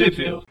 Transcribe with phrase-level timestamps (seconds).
[0.00, 0.46] Sheffield.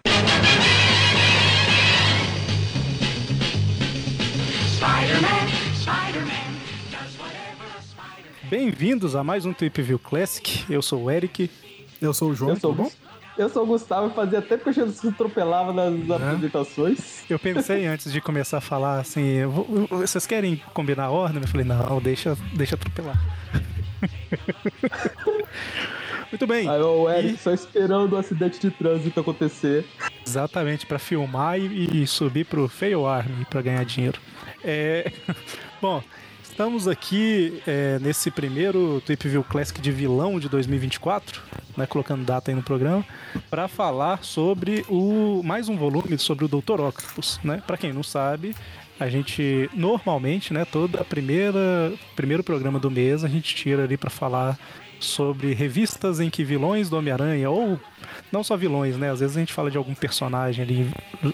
[8.47, 10.71] Bem-vindos a mais um Trip View Classic.
[10.71, 11.49] Eu sou o Eric.
[11.99, 12.91] Eu sou o João, Eu sou, tudo bom?
[13.39, 17.23] eu sou o Gustavo e fazia tempo que eu se atropelava nas apresentações.
[17.27, 21.41] Eu pensei antes de começar a falar assim, eu vou- vocês querem combinar a ordem?
[21.41, 23.19] Eu falei, não, deixa, deixa atropelar.
[26.31, 26.69] Muito bem.
[26.69, 29.85] Aí o Eric E- só esperando o acidente de trânsito acontecer.
[30.25, 34.19] Exatamente, pra filmar e, e subir pro Fail Army pra ganhar dinheiro.
[34.63, 35.11] É,
[35.81, 36.03] Bom,
[36.43, 41.41] estamos aqui é, nesse primeiro Trip View Classic de vilão de 2024,
[41.77, 43.03] né, colocando data aí no programa,
[43.49, 46.81] pra falar sobre o mais um volume sobre o Dr.
[46.81, 47.63] Octopus, né?
[47.65, 48.53] Para quem não sabe,
[48.99, 53.95] a gente normalmente, né, toda a primeira primeiro programa do mês a gente tira ali
[53.95, 54.59] pra falar
[54.99, 57.79] sobre revistas em que vilões do Homem-Aranha ou
[58.31, 59.09] não só vilões, né?
[59.11, 60.91] Às vezes a gente fala de algum personagem ali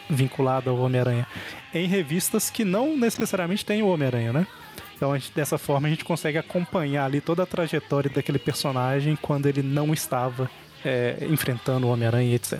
[0.09, 1.25] vinculado ao Homem-Aranha.
[1.73, 4.47] Em revistas que não necessariamente tem o Homem-Aranha, né?
[4.95, 9.47] Então gente- dessa forma a gente consegue acompanhar ali toda a trajetória daquele personagem quando
[9.47, 10.49] ele não estava
[10.83, 12.59] é, enfrentando o Homem-Aranha, etc.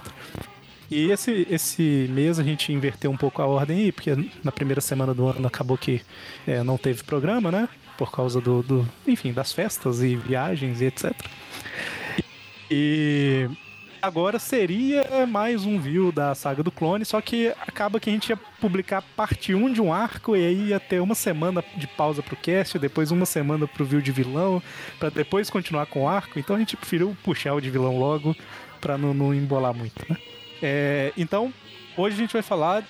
[0.89, 4.11] E esse, esse mês a gente inverteu um pouco a ordem aí, porque
[4.43, 6.01] na primeira semana do ano acabou que
[6.45, 7.67] é, não teve programa, né?
[7.97, 11.13] Por causa do, do- enfim, das festas e viagens e etc.
[12.69, 13.47] E
[14.01, 18.29] agora seria mais um view da saga do clone, só que acaba que a gente
[18.29, 22.21] ia publicar parte 1 de um arco e aí ia ter uma semana de pausa
[22.21, 24.61] pro cast, depois uma semana pro view de vilão,
[24.99, 26.37] pra depois continuar com o arco.
[26.39, 28.35] Então a gente preferiu puxar o de vilão logo
[28.81, 30.17] pra não, não embolar muito, né?
[30.61, 31.53] É, então,
[31.97, 32.83] hoje a gente vai falar.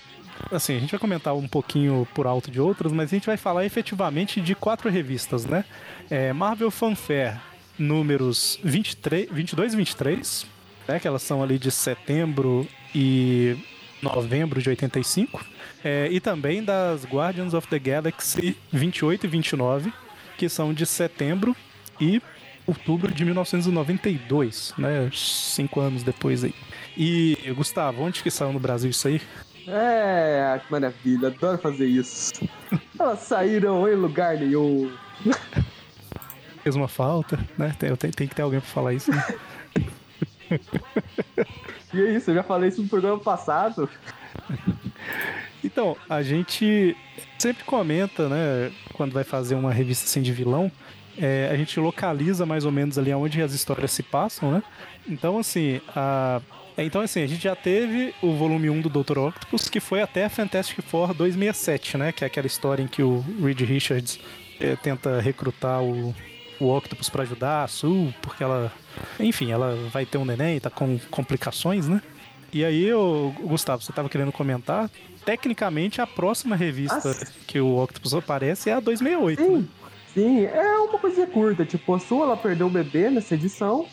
[0.51, 3.37] Assim, a gente vai comentar um pouquinho por alto de outras, mas a gente vai
[3.37, 5.65] falar efetivamente de quatro revistas, né?
[6.09, 7.39] É, Marvel Fanfare,
[7.77, 10.45] números 23, 22 e 23,
[10.87, 10.99] né?
[10.99, 13.57] Que elas são ali de setembro e
[14.01, 15.45] novembro de 85.
[15.83, 19.93] É, e também das Guardians of the Galaxy 28 e 29,
[20.37, 21.55] que são de setembro
[21.99, 22.21] e
[22.67, 25.09] outubro de 1992, né?
[25.13, 26.53] Cinco anos depois aí.
[26.97, 29.21] E, Gustavo, onde que saiu no Brasil isso aí?
[29.67, 32.33] É, que maravilha, adoro fazer isso.
[32.99, 34.91] Elas saíram em lugar nenhum.
[36.63, 37.75] Fez uma falta, né?
[37.77, 39.23] Tem, tem, tem que ter alguém pra falar isso, né?
[41.93, 43.89] E é isso, eu já falei isso no programa passado.
[45.63, 46.95] Então, a gente
[47.39, 50.69] sempre comenta, né, quando vai fazer uma revista assim de vilão,
[51.17, 54.63] é, a gente localiza mais ou menos ali onde as histórias se passam, né?
[55.07, 56.41] Então, assim, a...
[56.83, 59.17] então, assim, a gente já teve o volume 1 do Dr.
[59.17, 62.11] Octopus, que foi até Fantastic Four 267, né?
[62.11, 64.19] Que é aquela história em que o Reed Richards
[64.59, 66.13] é, tenta recrutar o,
[66.59, 68.71] o Octopus pra ajudar a Sue, porque ela...
[69.19, 72.01] Enfim, ela vai ter um neném, tá com complicações, né?
[72.51, 74.89] E aí, ô, Gustavo, você tava querendo comentar?
[75.25, 77.33] Tecnicamente, a próxima revista Nossa.
[77.47, 79.41] que o Octopus aparece é a 268.
[79.41, 79.47] né?
[79.57, 79.67] Sim,
[80.13, 81.65] sim, é uma coisinha curta.
[81.65, 83.85] Tipo, a sua ela perdeu o bebê nessa edição.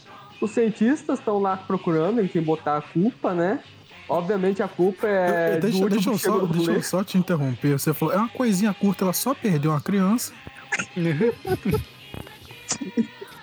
[0.42, 3.60] Os cientistas estão lá procurando em quem botar a culpa, né?
[4.08, 5.52] Obviamente a culpa é.
[5.52, 7.78] Eu- do deixa, deixa, eu só, deixa eu só te interromper.
[7.78, 10.32] Você falou, é uma coisinha curta, ela só perdeu uma criança.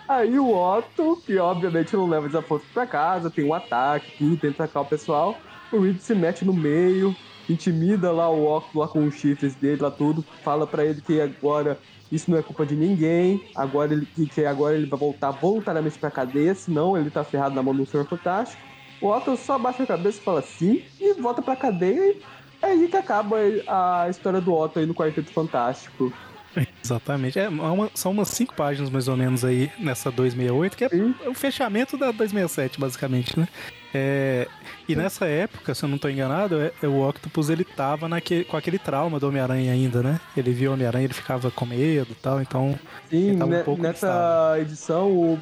[0.07, 4.63] Aí o Otto, que obviamente não leva desaforo pra casa, tem um ataque, tudo, tenta
[4.65, 5.37] atacar o pessoal.
[5.71, 7.15] O Reed se mete no meio,
[7.47, 11.21] intimida lá o Otto lá com os chifres dele, lá tudo, fala pra ele que
[11.21, 11.79] agora
[12.11, 16.09] isso não é culpa de ninguém, agora ele, que, agora ele vai voltar voluntariamente pra
[16.11, 18.61] cadeia, senão ele tá ferrado na mão do Senhor Fantástico.
[19.01, 22.21] O Otto só baixa a cabeça e fala sim, e volta pra cadeia, e
[22.61, 23.37] é aí que acaba
[23.67, 26.11] a história do Otto aí no Quarteto Fantástico.
[26.83, 27.39] Exatamente.
[27.39, 31.13] É uma- são umas cinco páginas mais ou menos aí nessa 268, que é Sim.
[31.27, 33.47] o fechamento da 267, basicamente, né?
[33.93, 34.47] É,
[34.87, 38.43] e nessa época, se eu não tô enganado, é- é o Octopus ele tava naque,
[38.43, 40.19] com aquele trauma do Homem-Aranha ainda, né?
[40.37, 42.77] Ele via o Homem-Aranha, ele ficava com medo e tal, então.
[43.09, 45.39] Sim, tava um ne- pouco nessa edição, o,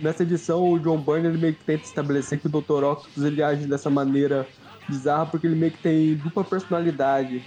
[0.00, 2.82] nessa edição o John Byrne ele meio que tenta estabelecer que o Dr.
[2.84, 4.46] Octopus ele age dessa maneira
[4.88, 7.44] bizarra porque ele meio que tem dupla personalidade.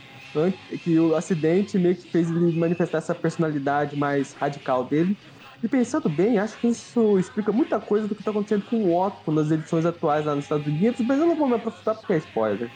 [0.84, 5.18] Que o acidente meio que fez ele manifestar essa personalidade mais radical dele.
[5.62, 8.98] E pensando bem, acho que isso explica muita coisa do que está acontecendo com o
[8.98, 12.14] Otto nas edições atuais lá nos Estados Unidos, mas eu não vou me aprofundar porque
[12.14, 12.72] é spoiler.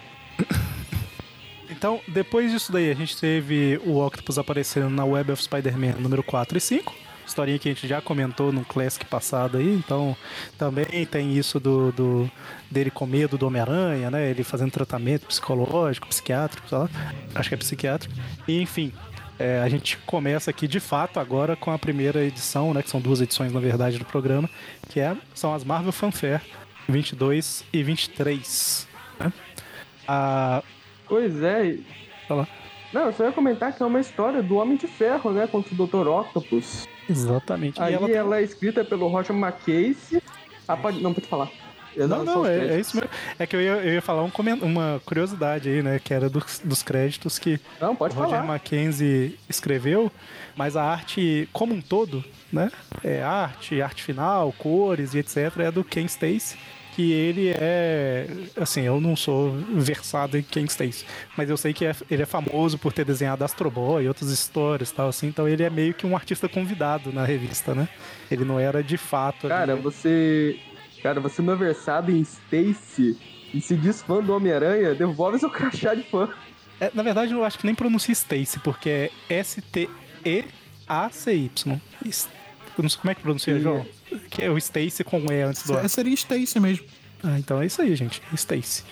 [1.69, 6.21] Então, depois disso daí, a gente teve o Octopus aparecendo na Web of Spider-Man número
[6.23, 6.93] 4 e 5.
[7.25, 10.15] Historinha que a gente já comentou no Classic passado aí, então
[10.57, 12.31] também tem isso do, do
[12.69, 14.29] dele com medo do Homem-Aranha, né?
[14.29, 16.89] Ele fazendo tratamento psicológico, psiquiátrico, sei lá.
[17.33, 18.13] acho que é psiquiátrico.
[18.45, 18.91] E, enfim,
[19.39, 22.81] é, a gente começa aqui de fato agora com a primeira edição, né?
[22.83, 24.49] Que são duas edições, na verdade, do programa,
[24.89, 26.41] que é, são as Marvel Fanfare
[26.87, 28.87] 22 e 23.
[29.19, 29.33] Né?
[30.07, 30.63] A...
[31.07, 31.65] Pois é.
[31.67, 31.85] e-
[32.27, 32.47] Fala.
[32.93, 35.47] Não, eu só ia comentar que é uma história do Homem de Ferro, né?
[35.47, 36.07] Contra o Dr.
[36.07, 36.87] Octopus.
[37.09, 37.79] Exatamente.
[37.79, 40.21] E Aí ela ela, é escrita pelo Roger McCase.
[40.67, 41.01] Ah, pode...
[41.01, 41.49] Não, pode falar.
[41.95, 43.09] Eu Não, não, os é, é isso mesmo.
[43.37, 44.31] É que eu ia, eu ia falar um
[44.61, 45.99] uma curiosidade aí, né?
[46.03, 48.43] Que era dos, dos créditos que Não, pode o Roger falar.
[48.47, 50.11] Mackenzie escreveu,
[50.55, 52.71] mas a arte como um todo, né?
[53.03, 55.37] É arte, arte final, cores e etc.
[55.59, 56.57] é do Ken Stacy.
[56.95, 58.27] Que ele é.
[58.55, 61.05] Assim, eu não sou versado em Ken Stacy,
[61.35, 64.29] mas eu sei que é- ele é famoso por ter desenhado Astro Boy e outras
[64.29, 65.25] histórias e tal, assim.
[65.25, 67.89] Então ele é meio que um artista convidado na revista, né?
[68.29, 69.47] Ele não era de fato.
[69.47, 70.55] Cara, você.
[71.03, 73.17] Cara, você não é versado em Stacy
[73.53, 76.29] e se diz fã do Homem-Aranha, devolve seu crachá de fã.
[76.79, 79.91] É, na verdade, eu acho que nem pronuncia Stacy, porque é S-T-E-A-C-Y.
[82.75, 83.59] Eu não sei como é que pronuncia.
[83.59, 83.85] João.
[84.31, 85.83] Que é o Stacy com E antes do A.
[85.83, 86.85] Se- Seria Stacy mesmo.
[87.23, 88.21] Ah, então é isso aí, gente.
[88.33, 88.83] Stacy.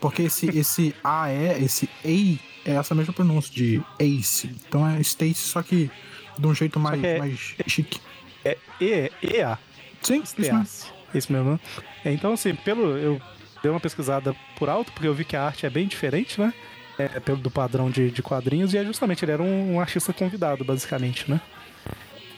[0.00, 4.50] Porque esse, esse AE, esse EI, é essa mesma pronúncia de Ace.
[4.68, 5.90] Então é Stacy, só que
[6.38, 8.00] de um jeito mais, é- mais chique.
[8.44, 9.58] É E, E-A.
[10.02, 10.22] Sim.
[10.22, 10.86] Stacy.
[11.14, 11.58] Isso mesmo?
[12.04, 12.96] É, então, assim, pelo.
[12.96, 13.20] Eu
[13.62, 16.52] dei uma pesquisada por alto, porque eu vi que a arte é bem diferente, né?
[16.98, 20.12] É, pelo do padrão de, de quadrinhos, e é justamente, ele era um, um artista
[20.12, 21.40] convidado, basicamente, né?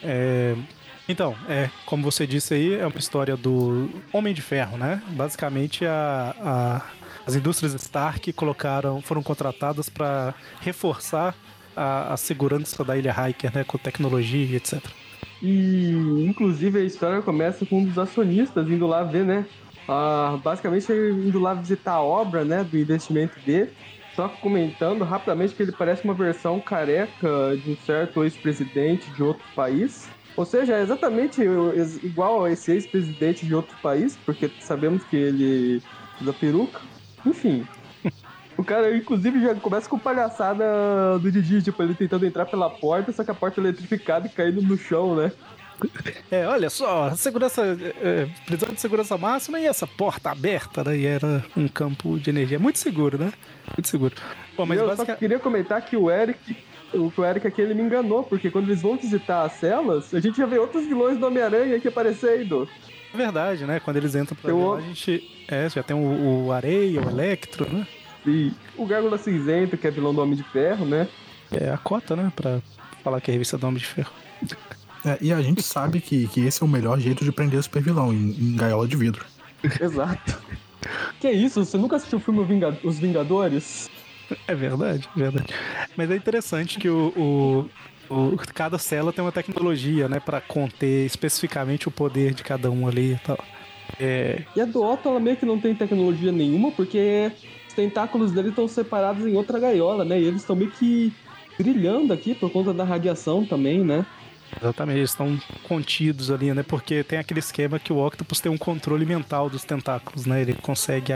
[0.02, 0.55] É,
[1.08, 5.02] então, é, como você disse aí, é uma história do Homem de Ferro, né?
[5.08, 6.82] Basicamente, a, a-
[7.26, 11.34] as indústrias Stark colocaram, foram contratadas para reforçar
[11.76, 13.64] a, a segurança da Ilha Hiker, né?
[13.64, 14.81] Com tecnologia etc.
[15.43, 19.49] E, inclusive, a história começa com um dos acionistas indo lá ver, né?
[19.87, 22.62] Ah, basicamente, indo lá visitar a obra, né?
[22.64, 23.75] Do investimento dele.
[24.11, 29.49] Só comentando rapidamente que ele parece uma versão careca de um certo ex-presidente de outro
[29.55, 30.12] país.
[30.37, 35.17] Ou seja, é exatamente ex- igual a esse ex-presidente de outro país, porque sabemos que
[35.17, 35.84] ele
[36.19, 36.82] usa peruca.
[37.25, 37.69] Enfim.
[38.61, 43.11] O cara, inclusive, já começa com palhaçada do Didi, tipo, ele tentando entrar pela porta,
[43.11, 45.33] só que a porta é eletrificada e caindo no chão, né?
[46.31, 47.62] É, olha só, segurança,
[48.03, 50.95] é, prisão de segurança máxima e essa porta aberta, né?
[50.95, 53.33] E era um campo de energia muito seguro, né?
[53.75, 54.15] Muito seguro.
[54.55, 56.55] Bom, mas eu só queria comentar que o Eric,
[56.93, 60.21] o, o Eric aqui, ele me enganou, porque quando eles vão visitar as celas, a
[60.21, 62.69] gente já vê outros vilões do Homem-Aranha aqui aparecendo.
[63.15, 63.81] É verdade, né?
[63.81, 65.47] Quando eles entram pra lá, a gente.
[65.49, 67.87] É, já tem o, o Areia, o Electro, né?
[68.26, 71.08] E o Gárgula Cinzento, que é vilão do Homem de Ferro, né?
[71.52, 72.32] É a cota, né?
[72.37, 72.61] Pra
[73.02, 74.12] falar que é a revista do Homem de Ferro.
[75.05, 77.82] É, e a gente sabe que, que esse é o melhor jeito de prender super
[77.82, 79.25] vilão em, em gaiola de vidro.
[79.81, 80.38] Exato.
[81.19, 81.64] que isso?
[81.64, 83.90] Você nunca assistiu o filme O Os Vingadores?
[84.46, 85.55] É verdade, é verdade.
[85.96, 87.69] Mas é interessante que o,
[88.11, 90.20] o, o- cada cela tem uma tecnologia, né?
[90.20, 93.38] Pra conter especificamente o poder de cada um ali e tal.
[93.99, 97.32] É, E a do Otto, ela meio que não tem tecnologia nenhuma, porque
[97.81, 100.21] tentáculos dele estão separados em outra gaiola, né?
[100.21, 101.12] E eles estão meio que
[101.59, 104.05] brilhando aqui por conta da radiação também, né?
[104.61, 106.62] Exatamente, eles estão contidos ali, né?
[106.62, 110.43] Porque tem aquele esquema que o Octopus tem um controle mental dos tentáculos, né?
[110.43, 111.12] Ele consegue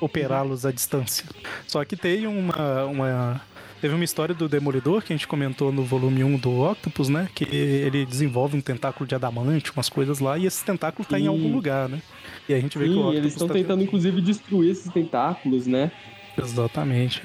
[0.00, 1.24] operá-los à distância.
[1.66, 3.40] Só que tem uma, uma.
[3.80, 7.28] Teve uma história do Demolidor que a gente comentou no volume 1 do Octopus, né?
[7.34, 11.22] Que ele desenvolve um tentáculo de adamante, umas coisas lá, e esse tentáculo tá em
[11.22, 11.28] Sim.
[11.28, 12.00] algum lugar, né?
[12.48, 14.92] E a gente vê que o Sim, Octopus eles estão tá tentando, inclusive, destruir esses
[14.92, 15.90] tentáculos, né?
[16.38, 17.22] Exatamente.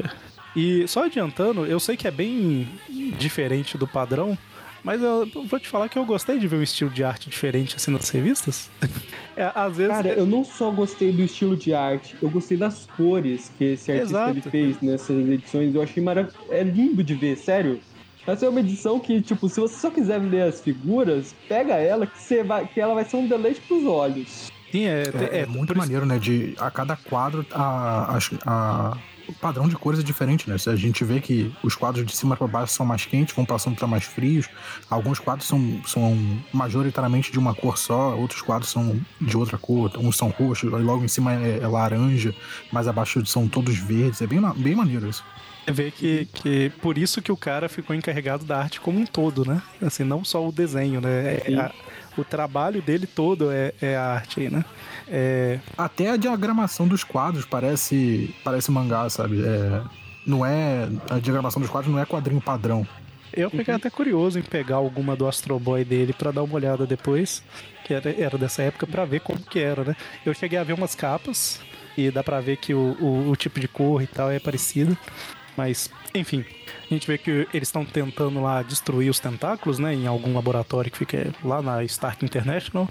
[0.56, 2.68] E só adiantando, eu sei que é bem
[3.18, 4.38] diferente do padrão,
[4.84, 7.76] mas eu vou te falar que eu gostei de ver um estilo de arte diferente
[7.76, 8.70] assim nas revistas.
[9.34, 9.94] É, às vezes.
[9.94, 13.90] Cara, eu não só gostei do estilo de arte, eu gostei das cores que esse
[13.90, 14.32] artista Exato.
[14.32, 15.74] ele fez nessas edições.
[15.74, 16.38] Eu achei maravilhoso.
[16.50, 17.80] É lindo de ver, sério.
[18.28, 22.06] Essa é uma edição que, tipo, se você só quiser ler as figuras, pega ela
[22.06, 24.52] que, você vai, que ela vai ser um deleite pros olhos.
[24.72, 26.18] Sim, é, É, é, é muito maneiro, né?
[26.18, 28.98] De, a cada quadro, a, as- a-
[29.28, 30.58] o padrão de cores é diferente, né?
[30.58, 33.46] Se a gente vê que os quadros de cima para baixo são mais quentes, vão
[33.46, 34.50] passando para mais frios.
[34.90, 36.18] Alguns quadros são, são
[36.52, 39.92] majoritariamente de uma cor só, outros quadros são de outra cor.
[39.98, 42.34] Uns são roxos, aí logo em cima é, é laranja,
[42.72, 44.22] mais abaixo são todos verdes.
[44.22, 45.24] É bem, bem maneiro isso.
[45.64, 49.06] Você vê que, que por isso que o cara ficou encarregado da arte como um
[49.06, 49.62] todo, né?
[49.82, 51.36] Assim, não só o desenho, né?
[51.46, 51.72] É- a-
[52.18, 54.66] o trabalho dele todo é, é arte aí, né?
[55.08, 59.44] É, Até a diagramação dos quadros parece, parece mangá, sabe?
[59.44, 59.82] É,
[60.26, 60.88] não é.
[61.10, 62.86] A diagramação dos quadros não é quadrinho padrão.
[63.34, 66.86] eu fiquei até curioso em pegar alguma do Astro Boy dele pra dar uma olhada
[66.86, 67.44] depois,
[67.86, 69.96] que era, era dessa época, pra ver como que era, né?
[70.26, 71.60] Eu cheguei a ver umas capas
[71.98, 74.98] e dá pra ver que o, o, o tipo de cor e tal é parecido.
[75.58, 76.46] Mas, enfim,
[76.90, 79.94] a gente vê que eles estão tentando lá destruir os tentáculos, né?
[79.94, 82.88] Em algum laboratório que fica lá na Stark International.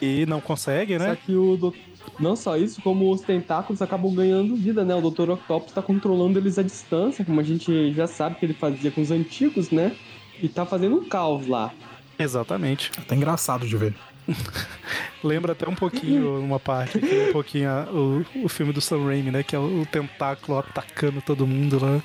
[0.00, 1.18] E não consegue, Só né?
[1.24, 1.74] que o, do-
[2.18, 4.94] Não só isso, como os tentáculos acabam ganhando vida, né?
[4.94, 5.30] O Dr.
[5.30, 9.00] Octopus tá controlando eles à distância, como a gente já sabe que ele fazia com
[9.02, 9.94] os antigos, né?
[10.42, 11.72] E tá fazendo um caos lá.
[12.18, 12.90] Exatamente.
[12.96, 13.94] Até engraçado de ver.
[15.24, 19.30] Lembra até um pouquinho, uma parte, um pouquinho a- o, o filme do Sam Raimi,
[19.30, 19.42] né?
[19.42, 22.00] Que é o, o tentáculo atacando todo mundo lá.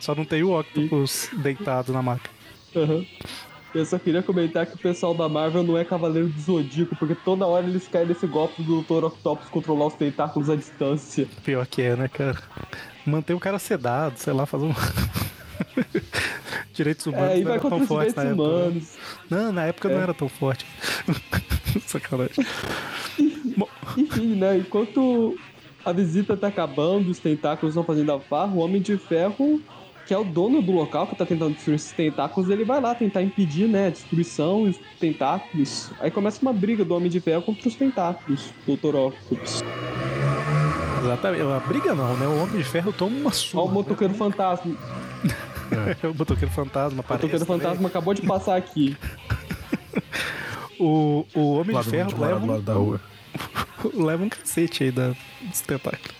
[0.00, 2.30] Só não tem o Octopus deitado na maca.
[2.74, 3.04] Aham.
[3.74, 7.14] Eu só queria comentar que o pessoal da Marvel não é Cavaleiro do Zodíaco, porque
[7.14, 9.04] toda hora eles caem nesse golpe do Dr.
[9.04, 11.28] Octopus controlar os tentáculos à distância.
[11.44, 12.38] Pior que é, né, cara?
[13.04, 14.74] Manter o cara sedado, sei lá, fazer um.
[16.78, 18.36] direitos humanos É, aí não vai eram tão os fortes na época.
[18.36, 18.42] né?
[18.52, 18.88] humanos.
[19.28, 20.02] Não, na época não É.
[20.02, 20.64] era tão forte.
[21.86, 22.46] Sacanagem.
[23.96, 24.56] Enfim, né?
[24.58, 25.36] Enquanto
[25.84, 29.60] a visita tá acabando, os tentáculos estão fazendo a farra, o Homem de Ferro,
[30.06, 32.94] que é o dono do local que tá tentando destruir esses tentáculos, ele vai lá
[32.94, 35.90] tentar impedir, né, a destruição e os tentáculos.
[36.00, 38.94] Aí começa uma briga do Homem de Ferro contra os tentáculos, Dr.
[38.96, 39.62] Octopus.
[41.02, 41.42] Exatamente.
[41.42, 42.26] A briga não, né?
[42.26, 43.62] O Homem de Ferro toma uma surra.
[43.62, 44.74] Ó, o motoqueiro fantasma.
[45.70, 45.96] né?
[46.08, 47.24] o motoqueiro fantasma O aparece.
[47.26, 47.60] motoqueiro também.
[47.60, 48.96] fantasma acabou de passar aqui.
[50.78, 53.00] O, o Homem Lá de Ferro de leva, lado da rua.
[53.94, 55.08] um, leva um cacete aí da,
[55.42, 56.14] dos tentáculos.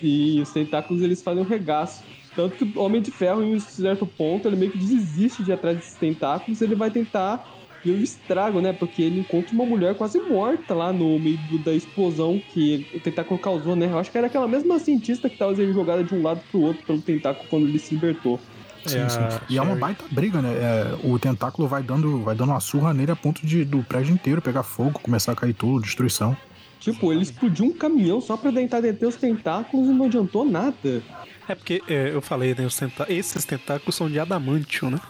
[0.00, 2.02] E os tentáculos eles fazem um regaço.
[2.36, 5.50] Tanto que o Homem de Ferro, em um certo ponto, ele meio que desiste de
[5.50, 6.60] ir atrás desses tentáculos.
[6.62, 7.44] Ele vai tentar
[7.84, 8.72] ver o estrago, né?
[8.72, 13.00] Porque ele encontra uma mulher quase morta lá no meio do- da explosão que o
[13.00, 13.86] tentáculo causou, né?
[13.90, 16.60] Eu acho que era aquela mesma cientista que tava sendo jogada de um lado pro
[16.60, 18.38] outro pelo tentáculo quando ele se libertou.
[18.86, 19.18] Sim, É sim.
[19.18, 20.52] a E é uma baita briga, né?
[20.52, 24.12] É, o tentáculo vai dando, vai dando uma surra nele a ponto de do prédio
[24.14, 26.36] inteiro pegar fogo, começar a cair tudo, destruição.
[26.80, 31.02] Tipo, ele explodiu um caminhão só pra tentar deter os tentáculos e não adiantou nada.
[31.48, 32.64] É porque é, eu falei, né?
[32.66, 35.00] Os tentá esses tentáculos são de adamantio, né?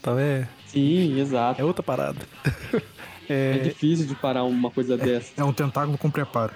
[0.00, 1.60] Então é, Sim, exato.
[1.60, 2.20] é outra parada.
[3.28, 5.32] É É, difícil de parar uma coisa dessa.
[5.36, 6.52] É um tentáculo com preparo.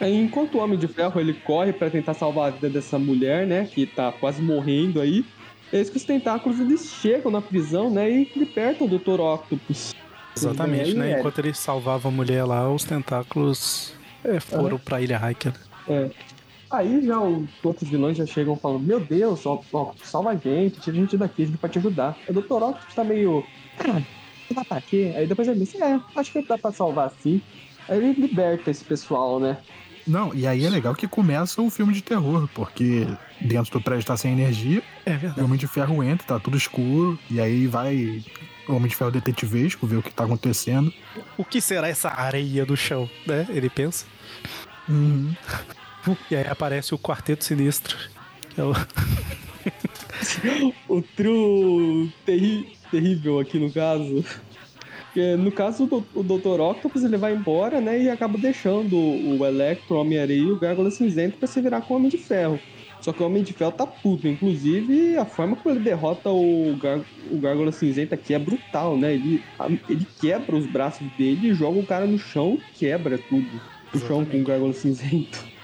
[0.00, 3.46] Aí, enquanto o Homem de Ferro ele corre pra tentar salvar a vida dessa mulher,
[3.46, 5.24] né, que tá quase morrendo aí,
[5.72, 9.20] eis que os tentáculos eles chegam na prisão, né, e libertam o Dr.
[9.20, 9.94] Octopus.
[10.36, 11.12] exatamente, né?
[11.12, 11.18] é.
[11.18, 15.52] Enquanto ele salvava a mulher lá, os tentáculos é, foram pra Ilha Hiker.
[15.88, 16.10] É.
[16.68, 20.80] Aí já os outros vilões já chegam falando, meu Deus, ó, ó, salva a gente,
[20.80, 22.18] tira a gente daqui, a gente pode te ajudar.
[22.28, 22.54] O Dr.
[22.54, 23.44] Octopus tá meio.
[24.50, 25.12] Ah, vai pra quê?
[25.16, 27.40] Aí depois ele disse, é, acho que dá pra salvar sim.
[27.88, 29.58] Aí ele liberta esse pessoal, né?
[30.06, 33.06] Não, e aí é legal que começa o filme de terror, porque
[33.40, 35.40] dentro do prédio tá sem energia, É e o verdade.
[35.42, 38.22] Homem de Ferro entra, tá tudo escuro, e aí vai
[38.68, 40.92] o Homem de Ferro detetivesco ver o que tá acontecendo.
[41.36, 43.46] O que será essa areia do chão, né?
[43.48, 44.04] Ele pensa.
[44.88, 45.34] Uhum.
[46.30, 47.96] E aí aparece o Quarteto Sinistro.
[48.50, 48.72] Que é o...
[50.88, 54.24] o trio terri- terrível aqui no caso.
[55.16, 56.60] Porque, no caso, o, Dr.
[56.60, 58.02] Octopus ele vai embora, né?
[58.02, 61.94] E acaba deixando o Electro, o Homem-Areia e o Gárgula Cinzento pra se virar com
[61.94, 62.60] o Homem de Ferro.
[63.00, 64.28] Só que o Homem de Ferro tá puto.
[64.28, 67.00] Inclusive, a forma como ele derrota o, Gar
[67.30, 69.14] o Gárgula Cinzento aqui é brutal, né?
[69.14, 69.42] Ele,
[69.88, 73.48] ele quebra os braços dele, joga o cara no chão quebra tudo.
[73.94, 75.55] O chão com o Gárgula Cinzento.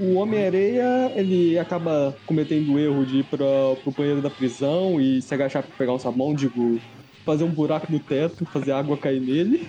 [0.00, 3.44] O Homem-Areia, ele acaba cometendo o erro de ir pra,
[3.82, 6.80] pro banheiro da prisão e se agachar pra pegar um sabão, digo,
[7.24, 9.68] fazer um buraco no teto, fazer água cair nele.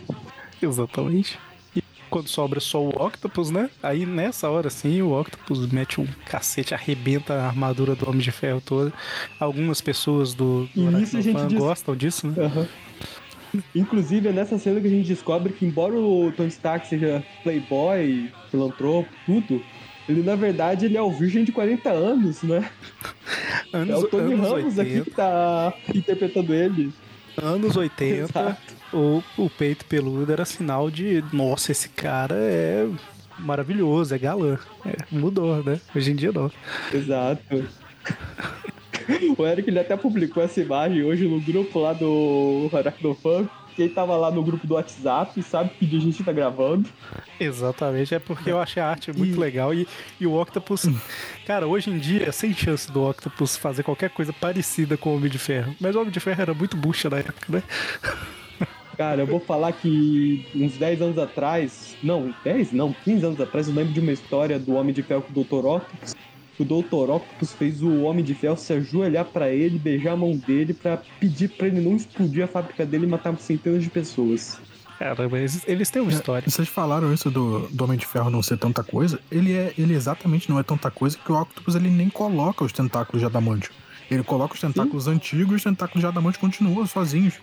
[0.62, 1.38] Exatamente.
[1.76, 3.70] E quando sobra só o Octopus, né?
[3.84, 8.32] Aí nessa hora sim, o Octopus mete um cacete, arrebenta a armadura do Homem de
[8.32, 8.94] Ferro toda.
[9.38, 12.68] Algumas pessoas do, do isso a gente diz- gostam disso, né?
[13.76, 18.30] Inclusive, é nessa cena que a gente descobre que, embora o Tony Stark seja playboy,
[18.50, 19.62] filantropo, tudo,
[20.12, 22.70] ele, na verdade, ele é o virgem de 40 anos, né?
[23.74, 26.92] É Anos, o Tony anos Ramos 80, aqui que tá interpretando ele.
[27.42, 28.58] anos 80 Exato.
[28.92, 32.86] o, o peito peludo era sinal de, nossa, esse cara é
[33.40, 34.60] maravilhoso, é galã.
[34.86, 35.80] É, mudou, né?
[35.96, 36.52] Hoje em dia não.
[36.94, 37.42] Exato.
[39.38, 43.50] O Eric ele até publicou essa imagem hoje no grupo lá do Aracnofan.
[43.76, 46.88] Quem tava lá no grupo do WhatsApp sabe que dia a gente tá gravando.
[47.40, 49.88] Exatamente, é porque eu achei a arte muito E- legal e,
[50.20, 50.86] e o Octopus,
[51.46, 55.30] cara, hoje em dia, sem chance do Octopus fazer qualquer coisa parecida com o Homem
[55.30, 55.76] de Ferro.
[55.80, 57.64] Mas o Homem de Ferro era muito bucha na época, né?
[58.98, 63.68] Cara, eu vou falar que uns 10 anos atrás, não, 10 não, 15 anos atrás,
[63.68, 65.66] eu lembro de uma história do Homem de Ferro com o Dr.
[65.66, 66.14] Octopus.
[66.62, 67.10] O Dr.
[67.10, 70.98] Octopus fez o Homem de Ferro se ajoelhar pra ele, beijar a mão dele pra
[71.20, 74.60] pedir pra ele não explodir a fábrica dele e matar centenas de pessoas.
[75.00, 76.48] Cara, mas eles têm uma história.
[76.48, 79.20] Vocês falaram isso do, do Homem de Ferro não ser tanta coisa.
[79.32, 82.72] Ele é, ele exatamente não é tanta coisa que o Octopus ele nem coloca os
[82.72, 83.72] tentáculos de adamantio.
[84.12, 87.34] Ele coloca os tentáculos antigos e os tentáculos de adamantio continuam sozinhos.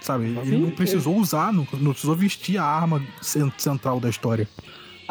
[0.00, 0.26] Sabe?
[0.26, 4.48] Ele Sim, não precisou usar, não, não precisou vestir a arma cen- central da história.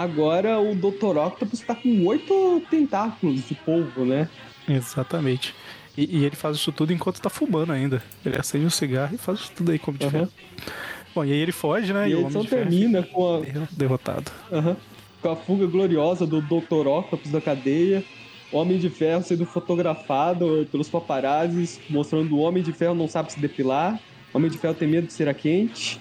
[0.01, 1.17] Agora o Dr.
[1.17, 4.29] Octopus tá com oito tentáculos de polvo, né?
[4.67, 5.53] Exatamente.
[5.97, 8.01] E, e ele faz isso tudo enquanto tá fumando ainda.
[8.25, 10.29] Ele acende um cigarro e faz isso tudo aí como de ferro.
[11.13, 12.09] Bom, e aí ele foge, né?
[12.09, 13.41] E o a Homem de termina com a,
[13.71, 14.31] derrotado.
[14.51, 14.77] Aham.
[15.21, 16.87] Com a fuga gloriosa do Dr.
[16.87, 18.03] Octopus da cadeia.
[18.51, 23.39] Homem de Ferro sendo fotografado pelos paparazzis, mostrando o Homem de Ferro não sabe se
[23.39, 23.99] depilar.
[24.33, 25.99] Homem de Ferro tem medo de cera quente.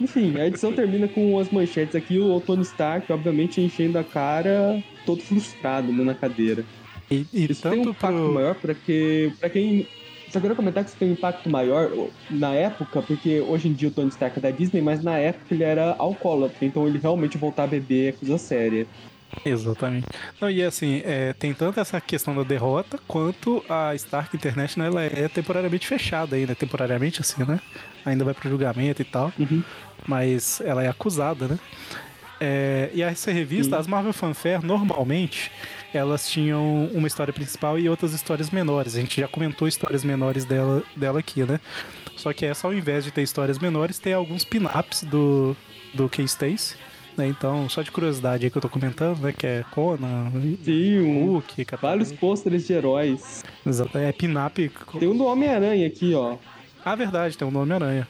[0.00, 2.18] Enfim, a edição termina com as manchetes aqui.
[2.18, 6.64] O Tony Stark, obviamente, enchendo a cara, todo frustrado né, na cadeira.
[7.10, 8.32] E, e Isso tem um impacto pro...
[8.32, 9.86] maior porque, pra quem.
[10.30, 11.88] Só queria comentar que isso tem um impacto maior
[12.28, 15.54] na época, porque hoje em dia o Tony Stark é da Disney, mas na época
[15.54, 18.84] ele era alcoólatra, então ele realmente voltar a beber é coisa séria.
[19.44, 20.06] Exatamente.
[20.40, 25.02] Não, e assim, é, tem tanto essa questão da derrota, quanto a Stark International ela
[25.02, 27.60] é temporariamente fechada ainda, temporariamente assim, né?
[28.04, 29.62] Ainda vai pro julgamento e tal, Uhum.
[30.06, 31.58] mas ela é acusada, né?
[32.40, 33.80] É, e essa revista, Sim.
[33.80, 35.50] as Marvel Fanfare, normalmente,
[35.94, 38.96] elas tinham uma história principal e outras histórias menores.
[38.96, 41.60] A gente já comentou histórias menores dela, dela aqui, né?
[42.16, 45.56] Só que essa, ao invés de ter histórias menores, tem alguns pin-ups do,
[45.94, 46.76] do K-Stacy.
[47.16, 47.28] Né?
[47.28, 49.32] Então, só de curiosidade aí que eu tô comentando, né?
[49.32, 50.32] Que é Conan,
[50.64, 53.44] Sim, Hulk, vários pôsteres de heróis.
[53.64, 54.70] Exato, é pin-up.
[54.98, 56.36] Tem um do Homem-Aranha aqui, ó.
[56.84, 58.06] Ah, verdade, tem o nome Aranha.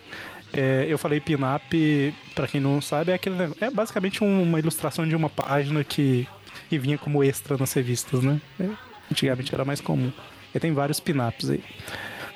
[0.53, 5.07] É, eu falei pin-up, pra quem não sabe, é aquele É basicamente um- uma ilustração
[5.07, 6.29] de uma página que,
[6.69, 8.41] que vinha como extra nas revistas, né?
[8.61, 8.69] É,
[9.11, 10.13] antigamente era mais comum.
[10.55, 11.63] E tem vários pin-ups aí.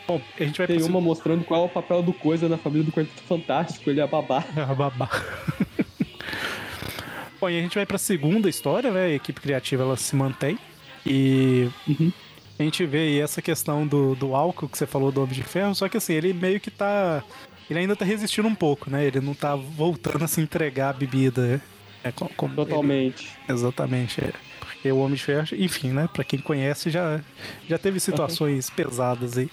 [0.06, 2.84] Bom, a gente vai Tem uma mostrando qual é o papel do Coisa na família
[2.84, 4.42] do Quarteto Fantástico, ele é babá.
[4.56, 5.08] Ah, babá.
[7.40, 9.02] Bom, e a gente vai pra segunda história, né?
[9.04, 10.58] A equipe criativa ela se mantém.
[11.06, 12.12] E Uhum.
[12.58, 15.42] A gente vê aí essa questão do, do álcool que você falou do Homem de
[15.42, 17.22] Ferro, só que assim, ele meio que tá.
[17.70, 19.04] Ele ainda tá resistindo um pouco, né?
[19.04, 21.60] Ele não tá voltando a se entregar a bebida.
[22.02, 23.28] É, co- como ele- Totalmente.
[23.48, 24.20] exatamente.
[24.22, 24.32] É.
[24.60, 26.08] Porque o Homem de Ferro, enfim, né?
[26.12, 27.20] Pra quem conhece, já,
[27.68, 29.50] já teve situações pesadas aí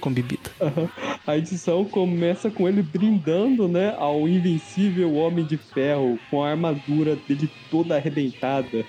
[0.00, 0.50] com bebida.
[1.26, 7.16] A edição começa com ele brindando, né, ao invencível Homem de Ferro, com a armadura
[7.26, 8.84] dele toda arrebentada.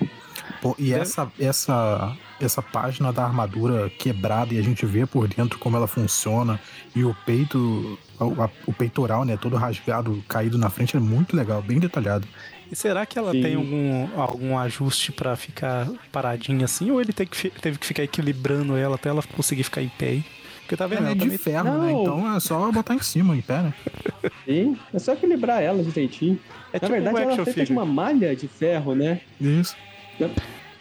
[0.62, 1.00] Pô, e É.
[1.00, 5.88] essa, essa, essa página da armadura quebrada e a gente vê por dentro como ela
[5.88, 6.60] funciona
[6.96, 11.36] e o peito, o, a- o peitoral, né, todo rasgado, caído na frente é muito
[11.36, 12.28] legal, bem detalhado.
[12.72, 13.42] E será que ela Sim.
[13.42, 16.92] tem algum, algum ajuste pra ficar paradinha assim?
[16.92, 20.22] Ou ele tem que, teve que ficar equilibrando ela até ela conseguir ficar em pé?
[20.62, 20.98] Porque tá vendo?
[21.00, 21.92] Ela é Ela de também- ferro, né?
[21.94, 22.02] Não.
[22.02, 23.74] Então é só botar em cima, em pé, né?
[24.46, 26.38] Sim, é só equilibrar ela direitinho.
[26.74, 29.22] É Na tipo verdade, um ela é feita de uma malha de ferro, né?
[29.40, 29.78] Isso.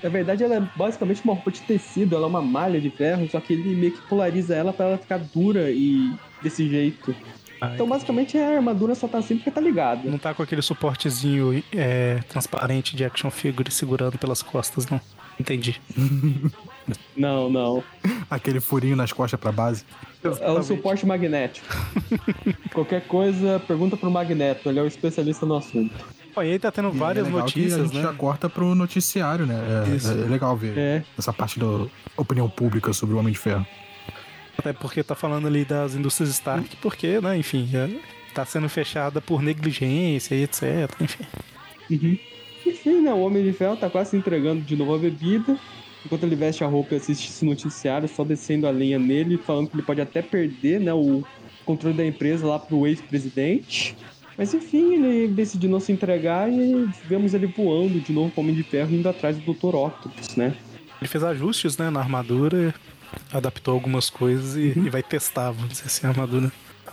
[0.02, 3.28] Na verdade, ela é basicamente uma roupa de tecido, ela é uma malha de ferro,
[3.30, 7.14] só que ele meio que polariza ela pra ela ficar dura e desse jeito.
[7.60, 10.08] Ah, Então, basicamente, a armadura só tá assim porque tá ligada.
[10.08, 15.00] Não tá com aquele suportezinho é, transparente de action figure segurando pelas costas, não.
[15.40, 15.80] Entendi.
[17.16, 17.82] Não, não.
[18.30, 19.84] Aquele furinho nas costas pra base.
[20.22, 21.66] É o suporte magnético.
[22.72, 25.92] Qualquer coisa, pergunta pro Magneto, ele é o especialista no assunto.
[26.44, 28.02] E aí tá tendo E várias é legal que a notícias, gente né?
[28.02, 29.84] já corta pro noticiário, né?
[29.90, 30.10] É, Isso.
[30.10, 31.02] é legal ver É.
[31.18, 31.66] essa parte da
[32.16, 33.66] opinião pública sobre o Homem de Ferro.
[34.58, 37.90] Até porque tá falando ali das indústrias Stark, porque, né, enfim, é,
[38.34, 40.62] tá sendo fechada por negligência e etc.
[41.00, 41.24] Enfim.
[41.90, 42.18] Uhum.
[42.66, 43.12] Enfim, né?
[43.12, 45.58] O Homem de Ferro tá quase se entregando de novo a bebida.
[46.04, 49.68] Enquanto ele veste a roupa e assiste esse noticiário, só descendo a lenha nele, falando
[49.68, 51.24] que ele pode até perder né, o
[51.64, 53.96] controle da empresa lá pro ex-presidente.
[54.38, 58.44] Mas enfim, ele decidiu não se entregar e vemos ele voando de novo com o
[58.44, 59.74] Homem de Ferro indo atrás do Dr.
[59.74, 60.54] Octopus, né?
[61.00, 62.74] Ele fez ajustes, né, na armadura,
[63.32, 66.52] adaptou algumas coisas e, e vai testar, vamos dizer assim, a armadura.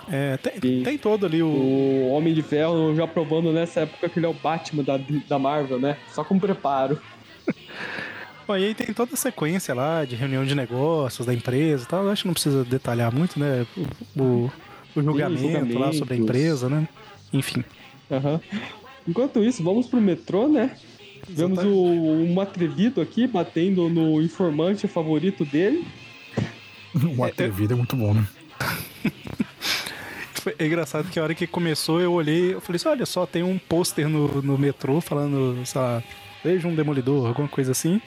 [0.10, 0.84] É, tem, Sim.
[0.84, 1.48] tem todo ali o.
[1.48, 5.40] O Homem de Ferro já provando nessa época que ele é o Batman da, da
[5.40, 5.98] Marvel, né?
[6.14, 7.00] Só com preparo.
[8.46, 11.88] Bom, e aí tem toda a sequência lá de reunião de negócios da empresa e
[11.88, 12.04] tal.
[12.04, 13.66] Eu acho que não precisa detalhar muito, né?
[14.18, 14.52] O, o-
[14.96, 16.88] o julgamento lá sobre a empresa, né?
[17.32, 17.64] Enfim.
[18.12, 18.40] Aham.
[19.08, 20.76] Enquanto isso, vamos pro metrô, né?
[21.28, 25.86] Vemos o, um atrevido aqui batendo no informante favorito dele.
[27.18, 28.28] O atrevido é muito bom, né?
[30.60, 33.44] É engraçado que a hora que começou eu olhei, eu falei assim, olha só, tem
[33.44, 36.04] um pôster no, no metrô falando, sei lá,
[36.44, 38.02] veja um demolidor, alguma coisa assim.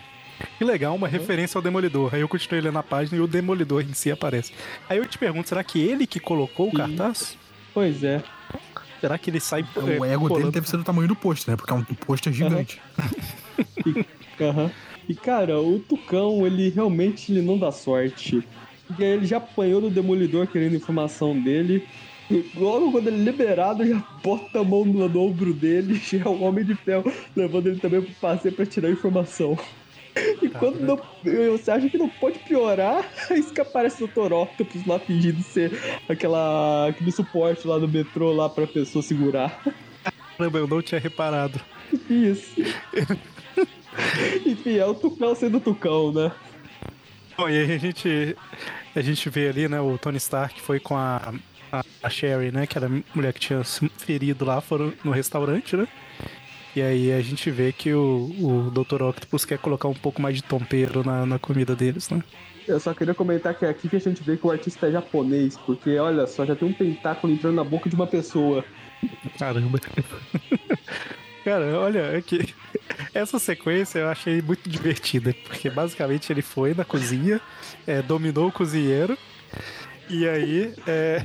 [0.58, 2.14] Que legal, uma referência ao Demolidor.
[2.14, 4.52] Aí eu continuei lendo a página e o Demolidor em si aparece.
[4.88, 7.36] Aí eu te pergunto, será que ele que colocou o cartaz?
[7.72, 8.22] Pois é.
[9.00, 11.52] Será que ele sai O é, ego dele colando- deve ser do tamanho do pôster,
[11.52, 11.56] né?
[11.56, 12.80] Porque é um pôster gigante.
[14.40, 14.70] Aham.
[15.08, 18.42] E cara, o Tucão, ele realmente ele não dá sorte.
[18.86, 21.86] Porque ele já apanhou do Demolidor querendo informação dele.
[22.30, 26.18] E logo quando ele é liberado, já bota a mão no, no ombro dele, já
[26.18, 29.56] é o Homem de Ferro, levando ele também pro passeio pra tirar informação.
[30.42, 31.00] E quando não,
[31.50, 34.32] você acha que não pode piorar, isso que aparece o Dr.
[34.32, 39.62] Octopus lá fingindo ser aquela, aquele suporte lá no metrô lá pra pessoa segurar.
[40.36, 41.60] Caramba, eu não tinha reparado.
[42.10, 42.60] Isso.
[44.44, 46.30] Enfim, é o Tucão sendo Tucão, né?
[47.36, 48.36] Bom, e aí a gente,
[48.94, 51.34] a gente vê ali, né, o Tony Stark foi com a,
[51.72, 55.10] a, a Sherry, né, que era a mulher que tinha se ferido lá, foram no
[55.10, 55.86] restaurante, né?
[56.76, 59.02] E aí a gente vê que o, o Dr.
[59.02, 62.22] Octopus quer colocar um pouco mais de tompeiro na, na comida deles, né?
[62.68, 64.92] Eu só queria comentar que é aqui que a gente vê que o artista é
[64.92, 68.62] japonês, porque olha só, já tem um tentáculo entrando na boca de uma pessoa.
[69.38, 69.80] Caramba.
[71.42, 72.52] Cara, olha, é que
[73.14, 77.40] essa sequência eu achei muito divertida, porque basicamente ele foi na cozinha,
[77.86, 79.16] é, dominou o cozinheiro,
[80.10, 80.74] e aí.
[80.86, 81.24] É,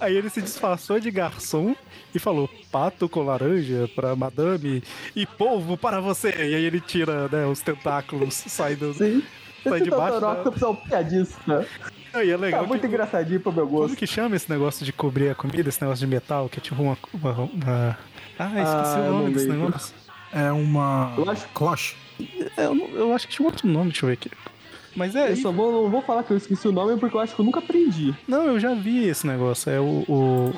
[0.00, 1.74] aí ele se disfarçou de garçom
[2.14, 4.82] e falou pato com laranja para madame
[5.14, 6.30] e polvo para você.
[6.30, 8.92] E aí ele tira né, os tentáculos, sai do.
[8.94, 9.22] Sim.
[9.62, 10.16] Sai de baixo.
[10.18, 10.58] Dr.
[10.58, 11.66] da- é um piadista.
[12.14, 12.62] Aí é legal.
[12.62, 13.96] Tá muito que- engraçadinho pro meu Como gosto.
[13.96, 16.82] que chama esse negócio de cobrir a comida, esse negócio de metal, que é tipo
[16.82, 16.96] uma.
[17.12, 17.98] uma, uma-
[18.38, 19.94] Ah, esqueci Ah, o nome não desse negócio.
[20.32, 21.12] É uma.
[21.18, 21.94] Eu acho- Cloche.
[22.56, 24.30] É, eu, não- eu acho que tinha outro nome, deixa eu ver aqui.
[24.94, 25.30] Mas é.
[25.30, 27.40] Eu só vou, não vou falar que eu esqueci o nome porque eu acho que
[27.40, 28.14] eu nunca aprendi.
[28.26, 29.70] Não, eu já vi esse negócio.
[29.70, 30.04] É o.
[30.08, 30.54] o...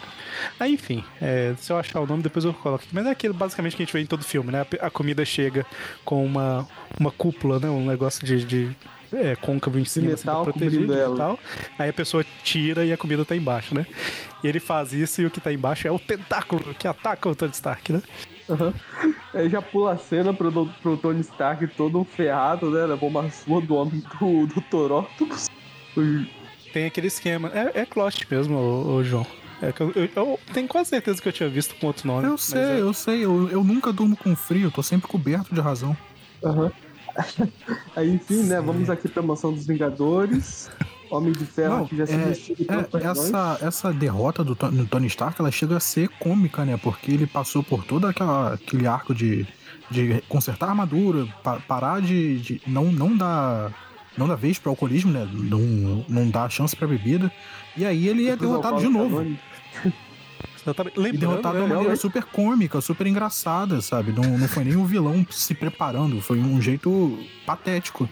[0.58, 2.94] Ah, enfim, é, se eu achar o nome, depois eu coloco aqui.
[2.94, 4.66] Mas é aquilo basicamente que a gente vê em todo filme, né?
[4.80, 5.66] A, a comida chega
[6.04, 6.66] com uma,
[6.98, 7.68] uma cúpula, né?
[7.68, 8.44] Um negócio de.
[8.44, 8.76] de
[9.12, 11.10] é, côncavo em cima, assim, metal cobrindo de ela.
[11.10, 11.38] metal.
[11.78, 13.86] Aí a pessoa tira e a comida tá embaixo, né?
[14.42, 17.34] E ele faz isso e o que tá embaixo é o tentáculo que ataca o
[17.34, 18.02] Tony Stark, né?
[18.50, 18.74] Aham.
[19.32, 22.84] Aí já pula a cena pro, pro Tony Stark todo ferrado, né?
[22.86, 25.06] Levou uma sua do homem do, do.
[25.96, 26.26] O-
[26.72, 27.50] Tem aquele esquema.
[27.54, 29.26] É, é Clost mesmo, ô, ô, João.
[29.60, 32.26] É que eu, eu- eu tenho quase certeza que eu tinha visto com outro nome.
[32.26, 33.24] Eu mas sei, é- eu sei.
[33.24, 35.96] Eu, eu nunca durmo com frio, tô sempre coberto de razão.
[36.44, 36.72] Aham.
[37.94, 38.60] Aí, enfim, né?
[38.60, 40.68] Vamos aqui pra mansão dos Vingadores.
[41.16, 42.16] Homem de Ferro Não, aqui já se é-
[42.68, 46.76] É, essa, essa derrota do Tony, do Tony Stark, ela chega a ser cômica, né?
[46.76, 49.46] Porque ele passou por todo aquela, aquele arco de,
[49.90, 53.72] de consertar a armadura, pa- parar de, de não, não dar
[54.16, 55.26] não dar vez pro alcoolismo, né?
[55.32, 57.32] Não, não dar chance pra bebida.
[57.76, 59.24] E aí ele é derrotado de novo.
[60.96, 64.12] Lembrando, E derrotado de né, uma maneira super cômica, super engraçada, sabe?
[64.12, 68.08] Não, não foi nem o vilão se preparando, foi um jeito patético.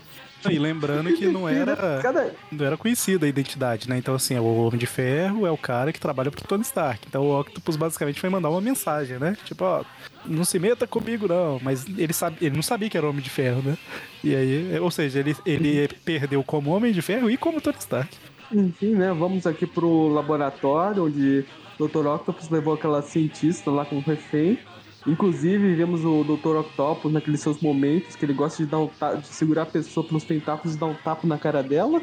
[0.49, 2.35] E lembrando que não era, Cada...
[2.51, 3.99] não era conhecida a identidade, né?
[3.99, 7.05] Então, assim, o Homem de Ferro é o cara que trabalha pro Tony Stark.
[7.07, 9.37] Então, o Octopus basicamente foi mandar uma mensagem, né?
[9.45, 9.85] Tipo, ó,
[10.25, 11.61] não se meta comigo, não.
[11.63, 13.77] Mas ele, sabe, ele não sabia que era o Homem de Ferro, né?
[14.25, 18.17] E aí, ou seja, ele, ele perdeu como Homem de Ferro e como Tony Stark.
[18.53, 19.13] Enfim, né?
[19.13, 21.45] Vamos aqui pro laboratório onde
[21.79, 22.07] o Dr.
[22.07, 24.59] Octopus levou aquela cientista lá como refém.
[25.07, 26.57] Inclusive, vemos o Dr.
[26.57, 30.07] Octopus naqueles seus momentos que ele gosta de dar um ta- de segurar a pessoa
[30.07, 32.01] pelos tentáculos e dar um tapa na cara dela.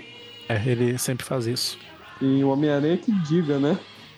[0.49, 1.77] É, ele sempre faz isso.
[2.21, 3.77] E o Homem-Aranha que diga, né?